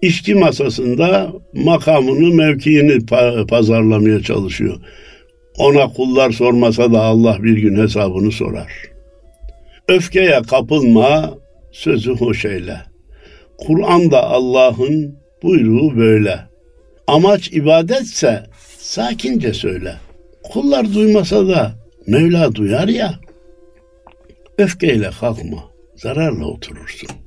İşçi 0.03 0.35
masasında 0.35 1.33
makamını, 1.53 2.35
mevkiini 2.35 3.05
pazarlamaya 3.47 4.21
çalışıyor. 4.21 4.77
Ona 5.57 5.87
kullar 5.87 6.31
sormasa 6.31 6.93
da 6.93 7.01
Allah 7.01 7.37
bir 7.43 7.57
gün 7.57 7.81
hesabını 7.81 8.31
sorar. 8.31 8.71
Öfkeye 9.87 10.41
kapılma, 10.41 11.37
sözü 11.71 12.11
hoş 12.11 12.45
eyle. 12.45 12.77
Kur'an'da 13.57 14.23
Allah'ın 14.23 15.15
buyruğu 15.43 15.97
böyle. 15.97 16.39
Amaç 17.07 17.47
ibadetse 17.53 18.43
sakince 18.77 19.53
söyle. 19.53 19.95
Kullar 20.43 20.93
duymasa 20.93 21.47
da 21.47 21.71
Mevla 22.07 22.55
duyar 22.55 22.87
ya. 22.87 23.19
Öfkeyle 24.57 25.09
kalkma, 25.19 25.63
zararla 25.95 26.45
oturursun. 26.45 27.22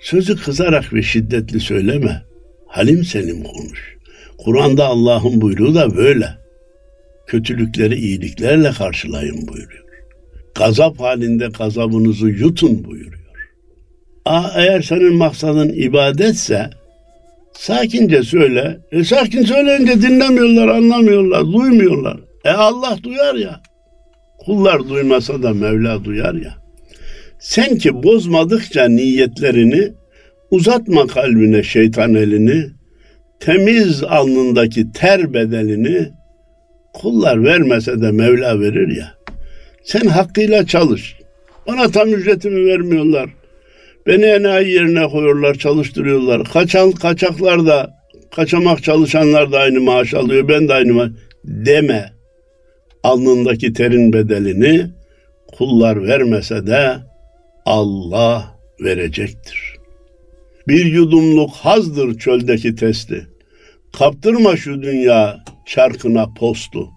Sözü 0.00 0.36
kızarak 0.36 0.94
ve 0.94 1.02
şiddetli 1.02 1.60
söyleme. 1.60 2.22
Halim 2.66 3.04
selim 3.04 3.42
konuş. 3.42 3.96
Kur'an'da 4.38 4.86
Allah'ın 4.86 5.40
buyruğu 5.40 5.74
da 5.74 5.96
böyle 5.96 6.26
kötülükleri 7.26 7.94
iyiliklerle 7.94 8.70
karşılayın 8.70 9.48
buyuruyor. 9.48 9.84
Gazap 10.54 11.00
halinde 11.00 11.48
gazabınızı 11.58 12.28
yutun 12.28 12.84
buyuruyor. 12.84 13.20
Aa, 14.24 14.50
eğer 14.56 14.82
senin 14.82 15.14
maksadın 15.14 15.68
ibadetse 15.68 16.70
sakince 17.52 18.22
söyle. 18.22 18.78
E 18.92 19.04
sakin 19.04 19.44
söyleyince 19.44 20.02
dinlemiyorlar, 20.02 20.68
anlamıyorlar, 20.68 21.44
duymuyorlar. 21.44 22.16
E 22.44 22.50
Allah 22.50 22.98
duyar 23.02 23.34
ya. 23.34 23.60
Kullar 24.38 24.88
duymasa 24.88 25.42
da 25.42 25.54
Mevla 25.54 26.04
duyar 26.04 26.34
ya. 26.34 26.59
Sen 27.40 27.78
ki 27.78 28.02
bozmadıkça 28.02 28.88
niyetlerini, 28.88 29.92
uzatma 30.50 31.06
kalbine 31.06 31.62
şeytan 31.62 32.14
elini, 32.14 32.66
temiz 33.40 34.02
alnındaki 34.02 34.92
ter 34.92 35.34
bedelini, 35.34 36.08
kullar 36.92 37.44
vermese 37.44 38.02
de 38.02 38.10
Mevla 38.10 38.60
verir 38.60 38.96
ya. 38.96 39.14
Sen 39.84 40.06
hakkıyla 40.06 40.66
çalış. 40.66 41.16
Bana 41.66 41.90
tam 41.90 42.08
ücretimi 42.08 42.66
vermiyorlar. 42.66 43.30
Beni 44.06 44.24
enayi 44.24 44.72
yerine 44.74 45.08
koyuyorlar, 45.08 45.54
çalıştırıyorlar. 45.54 46.44
Kaçan 46.44 46.92
kaçaklar 46.92 47.66
da, 47.66 47.94
kaçamak 48.36 48.82
çalışanlar 48.82 49.52
da 49.52 49.58
aynı 49.58 49.80
maaş 49.80 50.14
alıyor. 50.14 50.48
Ben 50.48 50.68
de 50.68 50.74
aynı 50.74 50.92
maaş. 50.92 51.10
Deme. 51.44 52.12
Alnındaki 53.02 53.72
terin 53.72 54.12
bedelini 54.12 54.86
kullar 55.52 56.08
vermese 56.08 56.66
de 56.66 57.09
Allah 57.70 58.58
verecektir. 58.80 59.76
Bir 60.68 60.84
yudumluk 60.84 61.50
hazdır 61.50 62.18
çöldeki 62.18 62.74
testi. 62.74 63.26
Kaptırma 63.98 64.56
şu 64.56 64.82
dünya 64.82 65.44
çarkına 65.66 66.32
postu. 66.34 66.88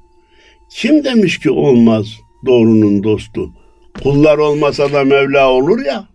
Kim 0.72 1.04
demiş 1.04 1.40
ki 1.40 1.52
olmaz 1.52 2.06
doğrunun 2.46 3.04
dostu? 3.04 3.50
Kullar 4.04 4.38
olmasa 4.38 4.94
da 4.94 5.04
Mevla 5.04 5.50
olur 5.50 5.86
ya. 5.86 6.08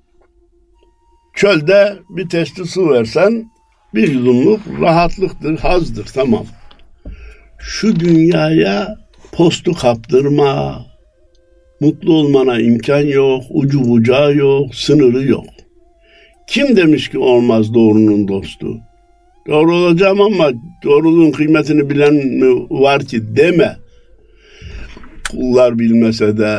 Çölde 1.34 1.98
bir 2.10 2.28
testi 2.28 2.64
su 2.64 2.90
versen 2.90 3.50
bir 3.94 4.08
yudumluk 4.08 4.60
rahatlıktır, 4.80 5.58
hazdır 5.58 6.06
tamam. 6.14 6.46
Şu 7.58 8.00
dünyaya 8.00 8.96
postu 9.32 9.72
kaptırma. 9.72 10.87
Mutlu 11.80 12.14
olmana 12.14 12.60
imkan 12.60 13.00
yok, 13.00 13.42
ucu 13.50 13.88
bucağı 13.88 14.36
yok, 14.36 14.74
sınırı 14.74 15.24
yok. 15.24 15.44
Kim 16.46 16.76
demiş 16.76 17.08
ki 17.08 17.18
olmaz 17.18 17.74
doğrunun 17.74 18.28
dostu? 18.28 18.78
Doğru 19.48 19.74
olacağım 19.74 20.20
ama 20.20 20.50
doğruluğun 20.84 21.30
kıymetini 21.30 21.90
bilen 21.90 22.14
mi 22.14 22.66
var 22.70 23.04
ki 23.04 23.36
deme. 23.36 23.76
Kullar 25.30 25.78
bilmese 25.78 26.38
de 26.38 26.58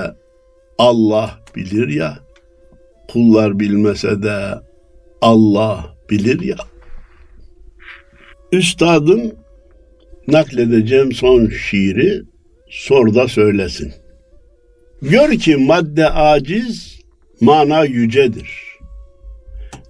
Allah 0.77 1.39
bilir 1.55 1.87
ya. 1.87 2.19
Kullar 3.11 3.59
bilmese 3.59 4.23
de 4.23 4.37
Allah 5.21 5.95
bilir 6.09 6.41
ya. 6.41 6.57
Üstadın 8.51 9.33
nakledeceğim 10.27 11.11
son 11.11 11.47
şiiri 11.47 12.21
sor 12.69 13.15
da 13.15 13.27
söylesin. 13.27 13.93
Gör 15.01 15.31
ki 15.31 15.55
madde 15.55 16.09
aciz, 16.09 16.99
mana 17.41 17.85
yücedir. 17.85 18.49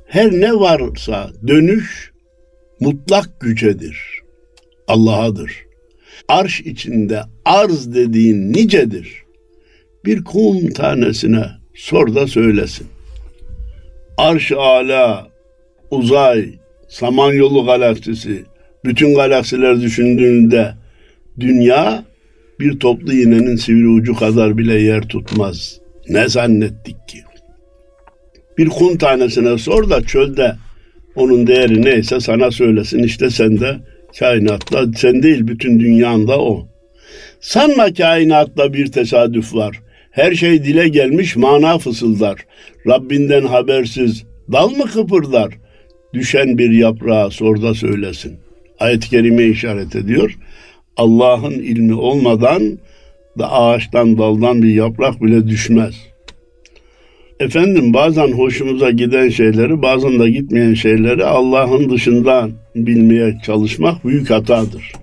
Her 0.07 0.31
ne 0.31 0.53
varsa 0.53 1.31
dönüş 1.47 2.11
mutlak 2.79 3.39
gücedir. 3.39 4.19
Allah'adır. 4.87 5.51
Arş 6.27 6.61
içinde 6.61 7.21
arz 7.45 7.93
dediğin 7.93 8.53
nicedir. 8.53 9.23
Bir 10.05 10.23
kum 10.23 10.69
tanesine 10.69 11.45
sor 11.75 12.15
da 12.15 12.27
söylesin. 12.27 12.87
Arş 14.17 14.51
ala, 14.51 15.27
uzay, 15.91 16.45
Samanyolu 16.89 17.65
galaksisi, 17.65 18.43
bütün 18.85 19.15
galaksiler 19.15 19.81
düşündüğünde 19.81 20.73
dünya 21.39 22.03
bir 22.59 22.79
toplu 22.79 23.13
iğnenin 23.13 23.55
sivri 23.55 23.87
ucu 23.87 24.15
kadar 24.15 24.57
bile 24.57 24.73
yer 24.73 25.07
tutmaz. 25.07 25.79
Ne 26.09 26.29
zannettik 26.29 27.07
ki? 27.07 27.19
Bir 28.57 28.69
kum 28.69 28.97
tanesine 28.97 29.57
sor 29.57 29.89
da 29.89 30.01
çölde 30.01 30.55
onun 31.15 31.47
değeri 31.47 31.81
neyse 31.81 32.19
sana 32.19 32.51
söylesin 32.51 33.03
işte 33.03 33.29
sen 33.29 33.59
de 33.59 33.77
kainatta 34.19 34.85
sen 34.97 35.23
değil 35.23 35.47
bütün 35.47 35.79
dünyanda 35.79 36.39
o. 36.39 36.67
Sanma 37.39 37.93
kainatta 37.93 38.73
bir 38.73 38.91
tesadüf 38.91 39.55
var. 39.55 39.79
Her 40.11 40.33
şey 40.33 40.63
dile 40.63 40.87
gelmiş 40.87 41.35
mana 41.35 41.77
fısıldar. 41.77 42.45
Rabbinden 42.87 43.45
habersiz 43.45 44.23
dal 44.51 44.69
mı 44.69 44.85
kıpırdar? 44.85 45.53
Düşen 46.13 46.57
bir 46.57 46.71
yaprağa 46.71 47.29
sorda 47.29 47.73
söylesin. 47.73 48.37
Ayet-i 48.79 49.09
kerime 49.09 49.43
işaret 49.43 49.95
ediyor. 49.95 50.37
Allah'ın 50.97 51.51
ilmi 51.51 51.93
olmadan 51.93 52.79
da 53.37 53.51
ağaçtan 53.51 54.17
daldan 54.17 54.61
bir 54.61 54.73
yaprak 54.73 55.21
bile 55.21 55.47
düşmez. 55.47 55.95
Efendim 57.39 57.93
bazen 57.93 58.31
hoşumuza 58.31 58.91
giden 58.91 59.29
şeyleri 59.29 59.81
bazen 59.81 60.19
de 60.19 60.29
gitmeyen 60.29 60.73
şeyleri 60.73 61.25
Allah'ın 61.25 61.89
dışından 61.89 62.51
bilmeye 62.75 63.37
çalışmak 63.45 64.05
büyük 64.05 64.29
hatadır. 64.29 64.93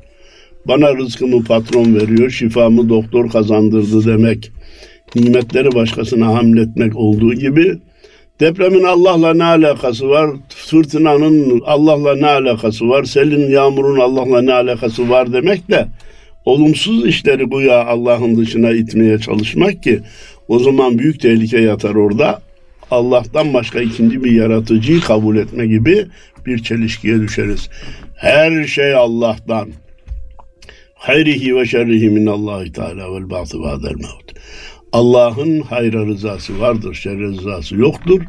Bana 0.69 0.97
rızkımı 0.97 1.45
patron 1.45 1.95
veriyor, 1.95 2.31
şifamı 2.31 2.89
doktor 2.89 3.31
kazandırdı 3.31 4.07
demek, 4.07 4.53
nimetleri 5.15 5.75
başkasına 5.75 6.35
hamletmek 6.35 6.97
olduğu 6.97 7.35
gibi 7.35 7.79
depremin 8.41 8.85
Allah'la 8.85 9.35
ne 9.35 9.45
alakası 9.45 10.09
var, 10.09 10.31
fırtınanın 10.49 11.63
Allah'la 11.67 12.17
ne 12.17 12.27
alakası 12.27 12.89
var, 12.89 13.05
selin 13.05 13.51
yağmurun 13.51 14.01
Allah'la 14.01 14.43
ne 14.43 14.53
alakası 14.53 15.11
var 15.11 15.33
demek 15.33 15.71
de 15.71 15.89
olumsuz 16.45 17.07
işleri 17.07 17.51
bu 17.51 17.61
ya 17.61 17.87
Allah'ın 17.87 18.37
dışına 18.37 18.71
itmeye 18.71 19.19
çalışmak 19.19 19.83
ki 19.83 20.01
o 20.49 20.59
zaman 20.59 20.99
büyük 20.99 21.21
tehlike 21.21 21.61
yatar 21.61 21.95
orada. 21.95 22.43
Allah'tan 22.91 23.55
başka 23.55 23.81
ikinci 23.81 24.25
bir 24.25 24.33
yaratıcıyı 24.33 25.01
kabul 25.01 25.37
etme 25.37 25.67
gibi 25.67 26.07
bir 26.47 26.59
çelişkiye 26.59 27.21
düşeriz. 27.21 27.69
Her 28.17 28.65
şey 28.65 28.95
Allah'tan. 28.95 29.69
Hayrihi 30.95 31.57
ve 31.57 31.67
şerrihi 31.67 32.11
minallahi 32.11 32.73
teala 32.73 33.15
vel 33.15 33.31
ba'sı 33.31 33.61
ba'del 33.61 33.95
mevt. 33.95 34.33
Allah'ın 34.93 35.61
hayra 35.61 36.07
rızası 36.07 36.61
vardır, 36.61 36.95
şerre 36.95 37.23
rızası 37.23 37.77
yoktur. 37.77 38.23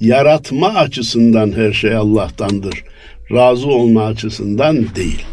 Yaratma 0.00 0.68
açısından 0.68 1.52
her 1.52 1.72
şey 1.72 1.94
Allah'tandır. 1.94 2.84
Razı 3.32 3.68
olma 3.68 4.04
açısından 4.04 4.76
değil. 4.96 5.24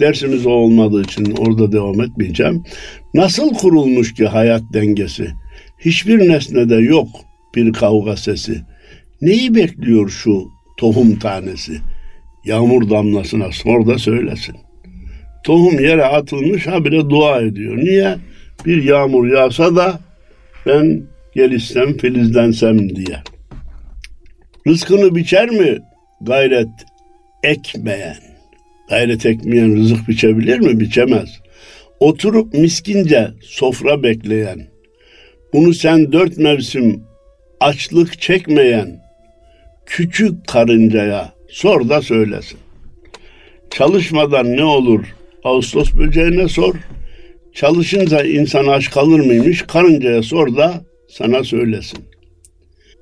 Dersimiz 0.00 0.46
o 0.46 0.50
olmadığı 0.50 1.02
için 1.02 1.34
orada 1.38 1.72
devam 1.72 2.00
etmeyeceğim. 2.00 2.62
Nasıl 3.14 3.54
kurulmuş 3.54 4.14
ki 4.14 4.26
hayat 4.26 4.62
dengesi? 4.72 5.28
Hiçbir 5.78 6.18
nesnede 6.18 6.74
yok 6.74 7.08
bir 7.54 7.72
kavga 7.72 8.16
sesi. 8.16 8.62
Neyi 9.22 9.54
bekliyor 9.54 10.08
şu 10.08 10.48
tohum 10.78 11.18
tanesi? 11.18 11.72
Yağmur 12.44 12.90
damlasına 12.90 13.52
sor 13.52 13.86
da 13.86 13.98
söylesin. 13.98 14.56
Tohum 15.44 15.80
yere 15.80 16.04
atılmış 16.04 16.66
habire 16.66 17.10
dua 17.10 17.40
ediyor. 17.40 17.76
Niye? 17.76 18.16
Bir 18.66 18.82
yağmur 18.82 19.26
yağsa 19.26 19.76
da 19.76 20.00
ben 20.66 21.02
gelişsem 21.34 21.96
filizlensem 21.96 22.96
diye. 22.96 23.22
Rızkını 24.66 25.14
biçer 25.14 25.50
mi 25.50 25.78
gayret 26.20 26.68
ekmeyen? 27.42 28.16
Gayret 28.88 29.26
ekmeyen 29.26 29.76
rızık 29.76 30.08
biçebilir 30.08 30.58
mi? 30.58 30.80
Biçemez. 30.80 31.40
Oturup 32.00 32.54
miskince 32.54 33.30
sofra 33.42 34.02
bekleyen, 34.02 34.66
bunu 35.52 35.74
sen 35.74 36.12
dört 36.12 36.38
mevsim 36.38 37.04
açlık 37.60 38.20
çekmeyen 38.20 39.02
küçük 39.86 40.48
karıncaya 40.48 41.32
sor 41.48 41.88
da 41.88 42.02
söylesin. 42.02 42.58
Çalışmadan 43.70 44.56
ne 44.56 44.64
olur 44.64 45.04
Ağustos 45.44 45.92
böceğine 45.94 46.48
sor. 46.48 46.74
Çalışınca 47.54 48.24
insan 48.24 48.66
aç 48.66 48.90
kalır 48.90 49.20
mıymış? 49.20 49.62
Karıncaya 49.62 50.22
sor 50.22 50.56
da 50.56 50.84
sana 51.08 51.44
söylesin. 51.44 51.98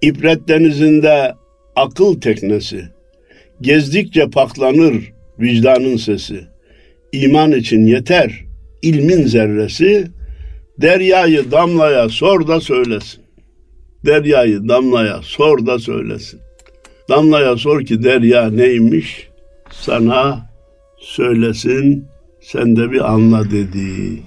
İbret 0.03 0.49
denizinde 0.49 1.35
akıl 1.77 2.21
teknesi. 2.21 2.85
Gezdikçe 3.61 4.31
paklanır 4.31 5.13
vicdanın 5.39 5.97
sesi. 5.97 6.41
İman 7.13 7.53
için 7.53 7.87
yeter 7.87 8.45
ilmin 8.83 9.27
zerresi. 9.27 10.07
Deryayı 10.79 11.51
damlaya 11.51 12.09
sor 12.09 12.49
da 12.49 12.61
söylesin. 12.61 13.21
Deryayı 14.07 14.69
damlaya 14.69 15.21
sor 15.23 15.67
da 15.67 15.79
söylesin. 15.79 16.41
Damlaya 17.09 17.57
sor 17.57 17.85
ki 17.85 18.03
derya 18.03 18.51
neymiş 18.51 19.29
sana 19.71 20.51
söylesin 20.99 22.05
sen 22.41 22.77
de 22.77 22.93
bir 22.93 23.13
anla 23.13 23.51
dedi. 23.51 24.23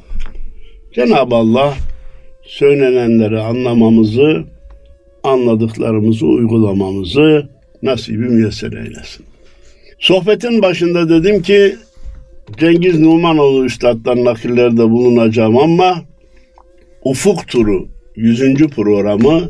Cenab-ı 0.94 1.36
Allah 1.36 1.74
söylenenleri 2.42 3.40
anlamamızı, 3.40 4.44
anladıklarımızı 5.24 6.26
uygulamamızı 6.26 7.50
nasibi 7.84 8.30
müyesser 8.30 8.72
eylesin. 8.72 9.26
Sohbetin 10.00 10.62
başında 10.62 11.10
dedim 11.10 11.42
ki 11.42 11.76
Cengiz 12.58 13.00
Numanoğlu 13.00 13.66
Üstad'dan 13.66 14.26
nakillerde 14.26 14.90
bulunacağım 14.90 15.58
ama 15.58 16.02
Ufuk 17.04 17.48
Turu 17.48 17.88
100. 18.16 18.68
programı 18.68 19.50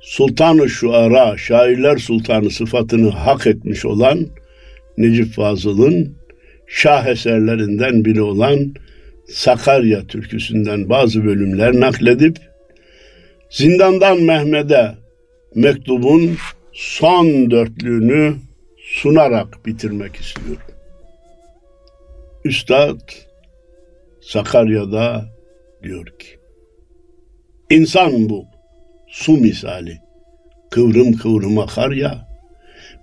Sultanı 0.00 0.68
Şuara, 0.68 1.36
Şairler 1.36 1.96
Sultanı 1.96 2.50
sıfatını 2.50 3.10
hak 3.10 3.46
etmiş 3.46 3.84
olan 3.84 4.18
Necip 4.98 5.32
Fazıl'ın 5.32 6.14
şah 6.66 7.06
eserlerinden 7.06 8.04
biri 8.04 8.22
olan 8.22 8.74
Sakarya 9.28 10.06
türküsünden 10.06 10.88
bazı 10.88 11.24
bölümler 11.24 11.80
nakledip 11.80 12.38
Zindandan 13.50 14.22
Mehmet'e 14.22 14.94
mektubun 15.54 16.36
son 16.72 17.50
dörtlüğünü 17.50 18.34
sunarak 18.78 19.66
bitirmek 19.66 20.16
istiyorum. 20.16 20.62
Üstad 22.44 23.00
Sakarya'da 24.20 25.24
diyor 25.82 26.06
ki 26.06 26.36
İnsan 27.70 28.28
bu 28.28 28.46
su 29.08 29.32
misali. 29.32 29.98
Kıvrım 30.70 31.12
kıvrım 31.12 31.58
akar 31.58 31.90
ya. 31.90 32.28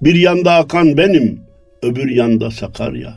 Bir 0.01 0.15
yanda 0.15 0.51
akan 0.53 0.97
benim 0.97 1.41
öbür 1.81 2.09
yanda 2.09 2.51
Sakarya. 2.51 3.13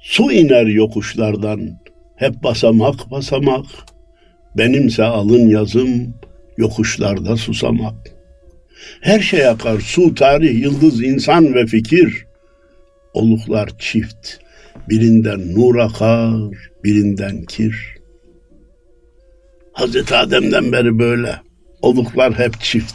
Su 0.00 0.32
iner 0.32 0.66
yokuşlardan 0.66 1.83
hep 2.16 2.42
basamak 2.42 3.10
basamak 3.10 3.66
benimse 4.56 5.04
alın 5.04 5.48
yazım 5.48 6.14
yokuşlarda 6.56 7.36
susamak 7.36 7.94
her 9.00 9.20
şey 9.20 9.46
akar 9.46 9.80
su 9.80 10.14
tarih 10.14 10.62
yıldız 10.62 11.02
insan 11.02 11.54
ve 11.54 11.66
fikir 11.66 12.26
oluklar 13.14 13.70
çift 13.78 14.44
birinden 14.88 15.54
nur 15.54 15.76
akar, 15.76 16.70
birinden 16.84 17.44
kir. 17.44 17.94
Hazreti 19.72 20.14
Adem'den 20.14 20.72
beri 20.72 20.98
böyle. 20.98 21.40
Oluklar 21.82 22.38
hep 22.38 22.60
çift. 22.60 22.94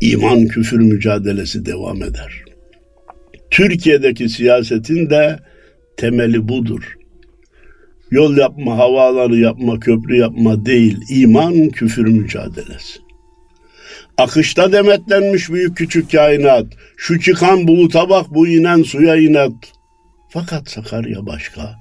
İman 0.00 0.46
küfür 0.46 0.80
mücadelesi 0.80 1.66
devam 1.66 2.02
eder. 2.02 2.42
Türkiye'deki 3.50 4.28
siyasetin 4.28 5.10
de 5.10 5.38
temeli 5.96 6.48
budur. 6.48 6.96
Yol 8.10 8.36
yapma, 8.36 8.78
havaalanı 8.78 9.36
yapma, 9.36 9.80
köprü 9.80 10.16
yapma 10.16 10.66
değil, 10.66 10.98
iman 11.08 11.68
küfür 11.68 12.06
mücadelesi. 12.06 12.98
Akışta 14.18 14.72
demetlenmiş 14.72 15.50
büyük 15.50 15.76
küçük 15.76 16.12
kainat, 16.12 16.66
şu 16.96 17.20
çıkan 17.20 17.68
buluta 17.68 18.08
bak, 18.08 18.26
bu 18.34 18.48
inen 18.48 18.82
suya 18.82 19.16
inat. 19.16 19.52
Fakat 20.28 20.70
Sakarya 20.70 21.26
başka. 21.26 21.74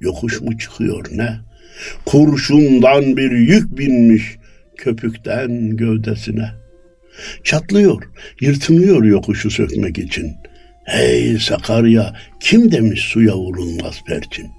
Yokuş 0.00 0.40
mu 0.40 0.58
çıkıyor 0.58 1.06
ne? 1.12 1.40
Kurşundan 2.04 3.16
bir 3.16 3.30
yük 3.30 3.78
binmiş 3.78 4.36
köpükten 4.76 5.76
gövdesine. 5.76 6.50
Çatlıyor, 7.44 8.02
yırtınıyor 8.40 9.04
yokuşu 9.04 9.50
sökmek 9.50 9.98
için. 9.98 10.32
Hey 10.84 11.38
Sakarya, 11.38 12.16
kim 12.40 12.72
demiş 12.72 13.00
suya 13.00 13.36
vurulmaz 13.36 14.00
perçin? 14.06 14.57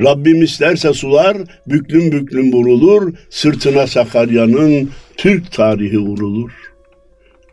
Rabbim 0.00 0.42
isterse 0.42 0.92
sular 0.92 1.36
büklüm 1.66 2.12
büklüm 2.12 2.52
vurulur, 2.52 3.14
sırtına 3.30 3.86
Sakarya'nın 3.86 4.90
Türk 5.16 5.52
tarihi 5.52 5.98
vurulur. 5.98 6.50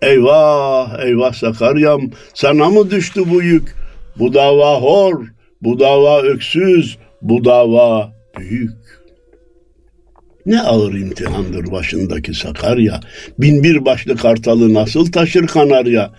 Eyvah, 0.01 0.99
eyvah 0.99 1.33
Sakaryam, 1.33 2.01
sana 2.33 2.69
mı 2.69 2.91
düştü 2.91 3.21
bu 3.29 3.41
yük? 3.41 3.75
Bu 4.19 4.33
dava 4.33 4.81
hor, 4.81 5.25
bu 5.61 5.79
dava 5.79 6.21
öksüz, 6.21 6.97
bu 7.21 7.45
dava 7.45 8.13
büyük. 8.37 8.79
Ne 10.45 10.61
ağır 10.61 10.93
imtihandır 10.93 11.71
başındaki 11.71 12.33
Sakarya. 12.33 12.99
Bin 13.39 13.63
bir 13.63 13.85
başlı 13.85 14.17
kartalı 14.17 14.73
nasıl 14.73 15.11
taşır 15.11 15.47
kanarya? 15.47 16.11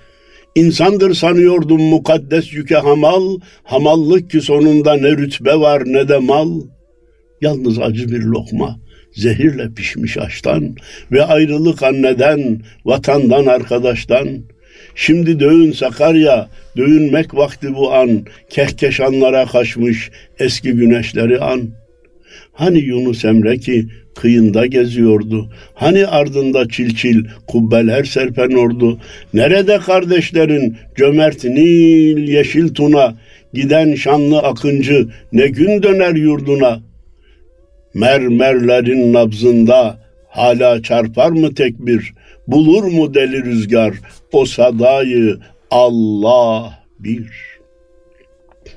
İnsandır 0.55 1.15
sanıyordum 1.15 1.83
mukaddes 1.83 2.53
yüke 2.53 2.77
hamal, 2.77 3.39
hamallık 3.63 4.31
ki 4.31 4.41
sonunda 4.41 4.95
ne 4.95 5.11
rütbe 5.11 5.55
var 5.55 5.83
ne 5.87 6.09
de 6.09 6.19
mal. 6.19 6.61
Yalnız 7.41 7.79
acı 7.79 8.09
bir 8.09 8.23
lokma, 8.23 8.81
zehirle 9.13 9.75
pişmiş 9.77 10.19
açtan 10.19 10.77
ve 11.13 11.25
ayrılık 11.25 11.83
anneden, 11.83 12.63
vatandan, 12.85 13.47
arkadaştan.'' 13.47 14.61
Şimdi 14.95 15.41
dövün 15.41 15.73
Sakarya, 15.73 16.49
dövünmek 16.77 17.35
vakti 17.35 17.75
bu 17.75 17.93
an, 17.93 18.25
kehkeşanlara 18.51 19.47
kaçmış 19.47 20.11
eski 20.39 20.73
güneşleri 20.73 21.41
an. 21.41 21.71
Hani 22.53 22.79
Yunus 22.79 23.25
Emre 23.25 23.59
ki 23.59 23.87
kıyında 24.21 24.67
geziyordu. 24.67 25.51
Hani 25.75 26.07
ardında 26.07 26.69
çil 26.69 26.95
çil 26.95 27.25
kubbeler 27.47 28.05
serpen 28.05 28.51
ordu. 28.51 28.99
Nerede 29.35 29.79
kardeşlerin 29.79 30.77
cömert 30.97 31.45
Nil 31.45 32.29
yeşil 32.29 32.75
tuna, 32.75 33.15
giden 33.55 33.95
şanlı 33.95 34.39
akıncı 34.39 35.09
ne 35.33 35.49
gün 35.49 35.83
döner 35.83 36.15
yurduna. 36.15 36.81
Mermerlerin 37.95 39.13
nabzında 39.13 39.99
hala 40.29 40.83
çarpar 40.83 41.31
mı 41.31 41.55
tekbir? 41.55 42.13
Bulur 42.47 42.85
mu 42.85 43.15
deli 43.15 43.45
rüzgar 43.45 43.95
o 44.33 44.45
sadayı 44.45 45.39
Allah 45.71 46.73
bir. 46.99 47.29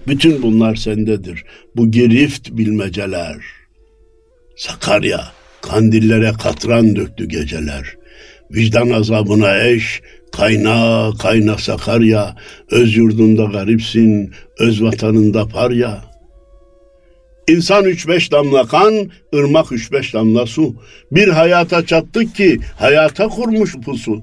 Bütün 0.07 0.41
bunlar 0.43 0.75
sendedir. 0.75 1.43
bu 1.75 1.91
girift 1.91 2.51
bilmeceler. 2.51 3.62
Sakarya 4.55 5.21
kandillere 5.61 6.31
katran 6.43 6.95
döktü 6.95 7.25
geceler. 7.25 7.97
Vicdan 8.51 8.89
azabına 8.89 9.67
eş, 9.67 10.01
kayna 10.31 11.09
kayna 11.21 11.57
Sakarya, 11.57 12.35
öz 12.71 12.95
yurdunda 12.95 13.43
garipsin, 13.43 14.31
öz 14.59 14.83
vatanında 14.83 15.47
parya. 15.47 16.01
İnsan 17.47 17.85
üç 17.85 18.07
beş 18.07 18.31
damla 18.31 18.67
kan, 18.67 18.93
ırmak 19.35 19.71
üç 19.71 19.91
beş 19.91 20.13
damla 20.13 20.45
su. 20.45 20.75
Bir 21.11 21.27
hayata 21.27 21.85
çattık 21.85 22.35
ki 22.35 22.59
hayata 22.79 23.27
kurmuş 23.27 23.75
pusu. 23.75 24.21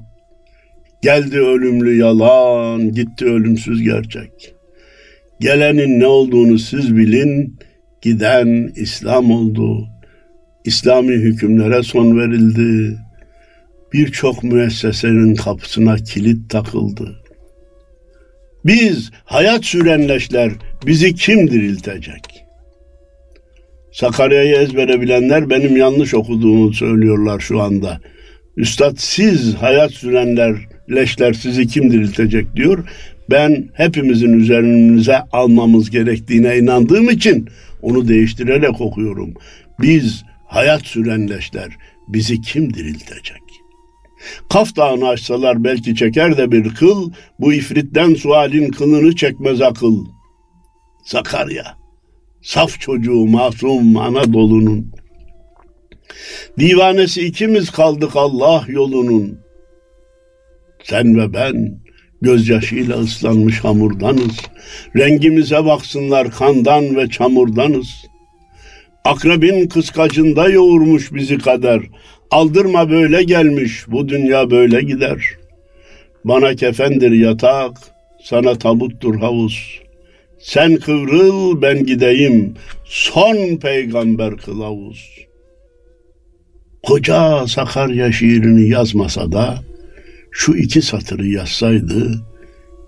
Geldi 1.02 1.38
ölümlü 1.38 1.98
yalan, 1.98 2.92
gitti 2.92 3.24
ölümsüz 3.24 3.82
gerçek. 3.82 4.54
Gelenin 5.40 6.00
ne 6.00 6.06
olduğunu 6.06 6.58
siz 6.58 6.96
bilin, 6.96 7.58
giden 8.02 8.72
İslam 8.76 9.30
oldu. 9.30 9.88
İslami 10.64 11.12
hükümlere 11.14 11.83
son 11.83 12.18
verildi. 12.18 12.99
Birçok 13.92 14.44
müessesenin 14.44 15.35
kapısına 15.35 15.96
kilit 15.96 16.51
takıldı. 16.51 17.16
Biz 18.64 19.11
hayat 19.25 19.64
sürenleşler 19.64 20.53
bizi 20.87 21.14
kim 21.14 21.51
diriltecek? 21.51 22.44
Sakarya'yı 23.92 24.57
ezbere 24.57 25.01
bilenler 25.01 25.51
benim 25.51 25.77
yanlış 25.77 26.14
okuduğumu 26.14 26.73
söylüyorlar 26.73 27.40
şu 27.40 27.61
anda. 27.61 28.01
Üstad 28.57 28.94
siz 28.99 29.55
hayat 29.55 29.90
sürenler 29.90 30.57
leşler 30.90 31.33
sizi 31.33 31.66
kim 31.66 31.92
diriltecek 31.92 32.57
diyor. 32.57 32.88
Ben 33.31 33.68
hepimizin 33.73 34.33
üzerimize 34.33 35.18
almamız 35.33 35.90
gerektiğine 35.90 36.59
inandığım 36.59 37.11
için 37.11 37.49
onu 37.83 38.09
değiştirerek 38.09 38.81
okuyorum. 38.81 39.35
Biz 39.81 40.25
hayat 40.50 40.86
süren 40.86 41.30
leşler 41.30 41.76
bizi 42.08 42.40
kim 42.40 42.74
diriltecek? 42.74 43.42
Kaf 44.48 44.76
dağını 44.76 45.08
açsalar 45.08 45.64
belki 45.64 45.94
çeker 45.94 46.38
de 46.38 46.52
bir 46.52 46.74
kıl, 46.74 47.12
bu 47.40 47.52
ifritten 47.52 48.14
sualin 48.14 48.70
kılını 48.70 49.16
çekmez 49.16 49.60
akıl. 49.60 50.06
Sakarya, 51.04 51.76
saf 52.42 52.80
çocuğu 52.80 53.26
masum 53.26 53.96
Anadolu'nun. 53.96 54.92
Divanesi 56.58 57.26
ikimiz 57.26 57.70
kaldık 57.70 58.10
Allah 58.14 58.64
yolunun. 58.68 59.38
Sen 60.84 61.18
ve 61.18 61.32
ben 61.32 61.80
gözyaşıyla 62.22 62.96
ıslanmış 62.98 63.64
hamurdanız. 63.64 64.36
Rengimize 64.96 65.64
baksınlar 65.64 66.30
kandan 66.30 66.96
ve 66.96 67.08
çamurdanız. 67.08 68.10
Akrebin 69.04 69.68
kıskacında 69.68 70.48
yoğurmuş 70.48 71.14
bizi 71.14 71.38
kader. 71.38 71.82
Aldırma 72.30 72.90
böyle 72.90 73.22
gelmiş, 73.22 73.84
bu 73.88 74.08
dünya 74.08 74.50
böyle 74.50 74.82
gider. 74.82 75.24
Bana 76.24 76.54
kefendir 76.54 77.10
yatak, 77.10 77.78
sana 78.24 78.58
tabuttur 78.58 79.20
havuz. 79.20 79.80
Sen 80.38 80.76
kıvrıl 80.76 81.62
ben 81.62 81.86
gideyim, 81.86 82.54
son 82.84 83.56
peygamber 83.56 84.36
kılavuz. 84.36 85.10
Koca 86.82 87.46
Sakarya 87.46 88.12
şiirini 88.12 88.68
yazmasa 88.68 89.32
da, 89.32 89.62
şu 90.30 90.56
iki 90.56 90.82
satırı 90.82 91.26
yazsaydı 91.26 92.24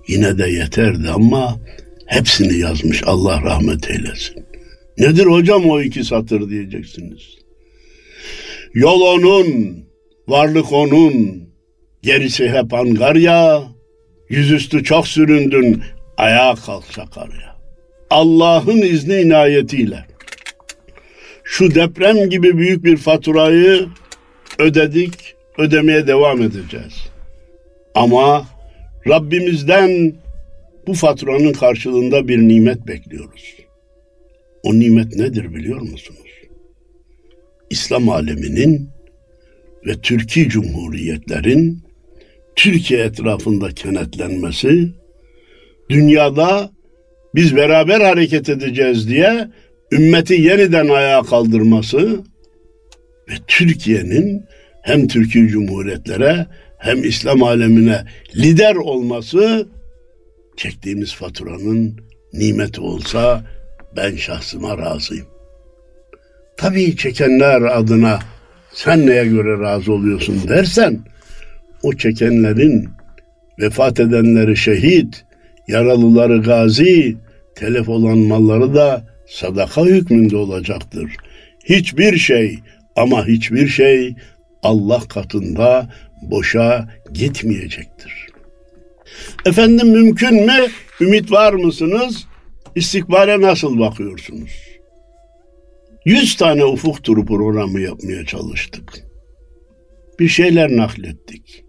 yine 0.08 0.38
de 0.38 0.48
yeterdi 0.48 1.10
ama 1.10 1.60
hepsini 2.06 2.58
yazmış 2.58 3.02
Allah 3.06 3.42
rahmet 3.42 3.90
eylesin. 3.90 4.51
Nedir 4.98 5.26
hocam 5.26 5.70
o 5.70 5.80
iki 5.80 6.04
satır 6.04 6.50
diyeceksiniz. 6.50 7.22
Yol 8.74 9.00
onun, 9.00 9.78
varlık 10.28 10.72
onun, 10.72 11.48
gerisi 12.02 12.48
hep 12.48 12.74
angarya, 12.74 13.62
yüzüstü 14.28 14.84
çok 14.84 15.08
süründün, 15.08 15.82
ayağa 16.16 16.54
kalk 16.54 16.84
Sakarya. 16.84 17.56
Allah'ın 18.10 18.82
izni 18.82 19.20
inayetiyle 19.20 20.04
şu 21.44 21.74
deprem 21.74 22.30
gibi 22.30 22.58
büyük 22.58 22.84
bir 22.84 22.96
faturayı 22.96 23.88
ödedik, 24.58 25.34
ödemeye 25.58 26.06
devam 26.06 26.42
edeceğiz. 26.42 27.08
Ama 27.94 28.46
Rabbimizden 29.08 30.14
bu 30.86 30.94
faturanın 30.94 31.52
karşılığında 31.52 32.28
bir 32.28 32.38
nimet 32.38 32.86
bekliyoruz. 32.86 33.56
O 34.62 34.78
nimet 34.78 35.16
nedir 35.16 35.54
biliyor 35.54 35.80
musunuz? 35.80 36.30
İslam 37.70 38.08
aleminin 38.08 38.88
ve 39.86 40.00
Türkiye 40.02 40.48
Cumhuriyetlerin 40.48 41.82
Türkiye 42.56 43.04
etrafında 43.04 43.68
kenetlenmesi, 43.68 44.88
dünyada 45.90 46.70
biz 47.34 47.56
beraber 47.56 48.00
hareket 48.00 48.48
edeceğiz 48.48 49.08
diye 49.08 49.48
ümmeti 49.92 50.34
yeniden 50.34 50.88
ayağa 50.88 51.22
kaldırması 51.22 52.18
ve 53.30 53.34
Türkiye'nin 53.46 54.44
hem 54.82 55.08
Türkiye 55.08 55.48
Cumhuriyetlere 55.48 56.46
hem 56.78 57.04
İslam 57.04 57.42
alemine 57.42 58.04
lider 58.36 58.74
olması 58.74 59.68
çektiğimiz 60.56 61.14
faturanın 61.14 62.00
nimeti 62.32 62.80
olsa 62.80 63.44
ben 63.96 64.16
şahsıma 64.16 64.78
razıyım. 64.78 65.26
Tabii 66.56 66.96
çekenler 66.96 67.62
adına 67.62 68.18
sen 68.72 69.06
neye 69.06 69.24
göre 69.24 69.60
razı 69.60 69.92
oluyorsun 69.92 70.48
dersen 70.48 70.98
o 71.82 71.92
çekenlerin 71.92 72.88
vefat 73.58 74.00
edenleri 74.00 74.56
şehit, 74.56 75.24
yaralıları 75.68 76.42
gazi, 76.42 77.16
telef 77.54 77.88
olan 77.88 78.18
malları 78.18 78.74
da 78.74 79.04
sadaka 79.28 79.84
hükmünde 79.84 80.36
olacaktır. 80.36 81.16
Hiçbir 81.64 82.18
şey 82.18 82.58
ama 82.96 83.26
hiçbir 83.26 83.68
şey 83.68 84.14
Allah 84.62 85.00
katında 85.08 85.90
boşa 86.22 86.88
gitmeyecektir. 87.12 88.26
Efendim 89.46 89.88
mümkün 89.88 90.34
mü? 90.46 90.66
Ümit 91.00 91.32
var 91.32 91.52
mısınız? 91.52 92.26
İstikbale 92.74 93.40
nasıl 93.40 93.78
bakıyorsunuz? 93.78 94.50
Yüz 96.04 96.36
tane 96.36 96.64
ufuk 96.64 97.04
turu 97.04 97.26
programı 97.26 97.80
yapmaya 97.80 98.26
çalıştık. 98.26 99.04
Bir 100.18 100.28
şeyler 100.28 100.76
naklettik. 100.76 101.64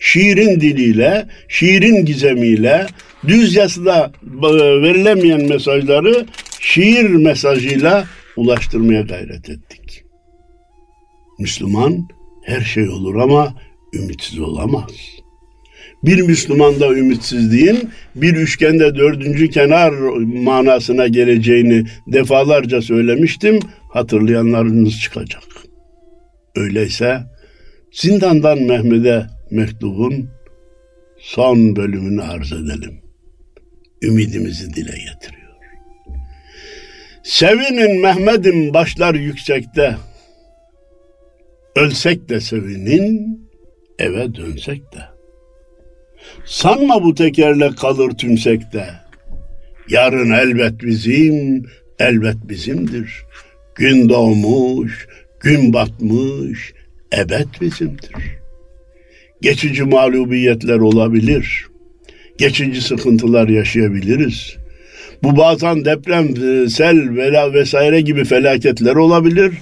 Şiirin 0.00 0.60
diliyle, 0.60 1.28
şiirin 1.48 2.04
gizemiyle, 2.04 2.86
düz 3.28 3.56
yazıda 3.56 4.12
e, 4.24 4.82
verilemeyen 4.82 5.48
mesajları 5.48 6.26
şiir 6.60 7.10
mesajıyla 7.10 8.04
ulaştırmaya 8.36 9.00
gayret 9.00 9.50
ettik. 9.50 10.02
Müslüman 11.38 12.08
her 12.44 12.60
şey 12.60 12.88
olur 12.88 13.14
ama 13.14 13.54
ümitsiz 13.94 14.38
olamaz. 14.38 14.92
Bir 16.06 16.22
Müslümanda 16.22 16.92
ümitsizliğin 16.92 17.90
bir 18.14 18.34
üçgende 18.34 18.94
dördüncü 18.94 19.50
kenar 19.50 19.92
manasına 20.42 21.06
geleceğini 21.08 21.84
defalarca 22.06 22.82
söylemiştim. 22.82 23.60
Hatırlayanlarınız 23.92 25.00
çıkacak. 25.00 25.42
Öyleyse 26.56 27.20
Zindandan 27.92 28.62
Mehmet'e 28.62 29.26
mektubun 29.50 30.30
son 31.18 31.76
bölümünü 31.76 32.22
arz 32.22 32.52
edelim. 32.52 33.00
Ümidimizi 34.02 34.74
dile 34.74 34.94
getiriyor. 34.98 35.56
Sevinin 37.22 38.00
Mehmet'im 38.00 38.74
başlar 38.74 39.14
yüksekte. 39.14 39.96
Ölsek 41.76 42.28
de 42.28 42.40
sevinin, 42.40 43.40
eve 43.98 44.34
dönsek 44.34 44.92
de. 44.92 45.15
Sanma 46.44 47.04
bu 47.04 47.14
tekerle 47.14 47.70
kalır 47.70 48.10
tümsekte. 48.10 48.86
Yarın 49.88 50.30
elbet 50.30 50.82
bizim, 50.82 51.66
elbet 51.98 52.36
bizimdir. 52.48 53.24
Gün 53.74 54.08
doğmuş, 54.08 55.08
gün 55.40 55.72
batmış, 55.72 56.72
ebed 57.18 57.46
bizimdir. 57.60 58.12
Geçici 59.40 59.82
mağlubiyetler 59.82 60.78
olabilir. 60.78 61.66
Geçici 62.38 62.80
sıkıntılar 62.80 63.48
yaşayabiliriz. 63.48 64.56
Bu 65.22 65.36
bazen 65.36 65.84
deprem, 65.84 66.36
sel 66.68 67.16
vela 67.16 67.52
vesaire 67.52 68.00
gibi 68.00 68.24
felaketler 68.24 68.94
olabilir. 68.94 69.54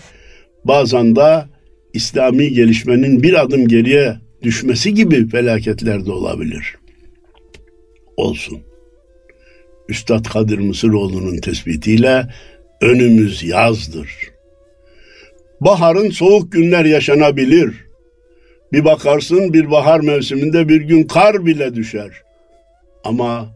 Bazen 0.65 1.17
de 1.17 1.45
İslami 1.93 2.53
gelişmenin 2.53 3.23
bir 3.23 3.43
adım 3.43 3.69
geriye 3.69 4.17
düşmesi 4.45 4.95
gibi 4.95 5.29
felaketler 5.29 6.07
de 6.07 6.13
olabilir. 6.13 6.77
Olsun. 8.17 8.59
Üstad 9.89 10.25
Kadir 10.25 10.59
Mısıroğlu'nun 10.59 11.37
tespitiyle 11.37 12.29
Önümüz 12.81 13.43
yazdır. 13.43 14.11
Baharın 15.61 16.11
soğuk 16.11 16.53
günler 16.53 16.85
yaşanabilir. 16.85 17.75
Bir 18.73 18.85
bakarsın 18.85 19.53
bir 19.53 19.71
bahar 19.71 20.01
mevsiminde 20.01 20.69
bir 20.69 20.81
gün 20.81 21.05
kar 21.05 21.47
bile 21.47 21.75
düşer. 21.75 22.11
Ama 23.05 23.55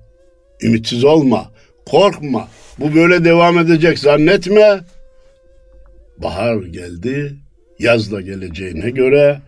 ümitsiz 0.62 1.04
olma, 1.04 1.52
korkma. 1.86 2.48
Bu 2.78 2.94
böyle 2.94 3.24
devam 3.24 3.58
edecek 3.58 3.98
zannetme. 3.98 4.80
Bahar 6.18 6.62
geldi, 6.62 7.34
yaz 7.78 8.12
da 8.12 8.20
geleceğine 8.20 8.90
göre 8.90 9.40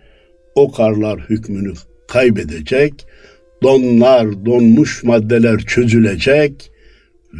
o 0.60 0.72
karlar 0.72 1.20
hükmünü 1.20 1.72
kaybedecek, 2.08 3.06
donlar, 3.62 4.46
donmuş 4.46 5.04
maddeler 5.04 5.58
çözülecek 5.58 6.70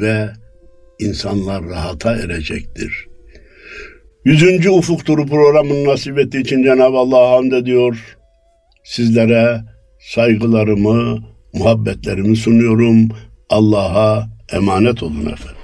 ve 0.01 0.31
insanlar 0.99 1.65
rahata 1.65 2.17
erecektir. 2.17 3.07
Yüzüncü 4.25 4.71
Ufuk 4.71 5.07
Turu 5.07 5.27
programını 5.27 5.85
nasip 5.85 6.19
ettiği 6.19 6.41
için 6.41 6.63
Cenab-ı 6.63 6.97
Allah'a 6.97 7.37
hamd 7.37 7.53
ediyor. 7.53 8.17
Sizlere 8.85 9.61
saygılarımı, 10.01 11.19
muhabbetlerimi 11.53 12.37
sunuyorum. 12.37 13.09
Allah'a 13.51 14.29
emanet 14.53 15.03
olun 15.03 15.27
efendim. 15.27 15.60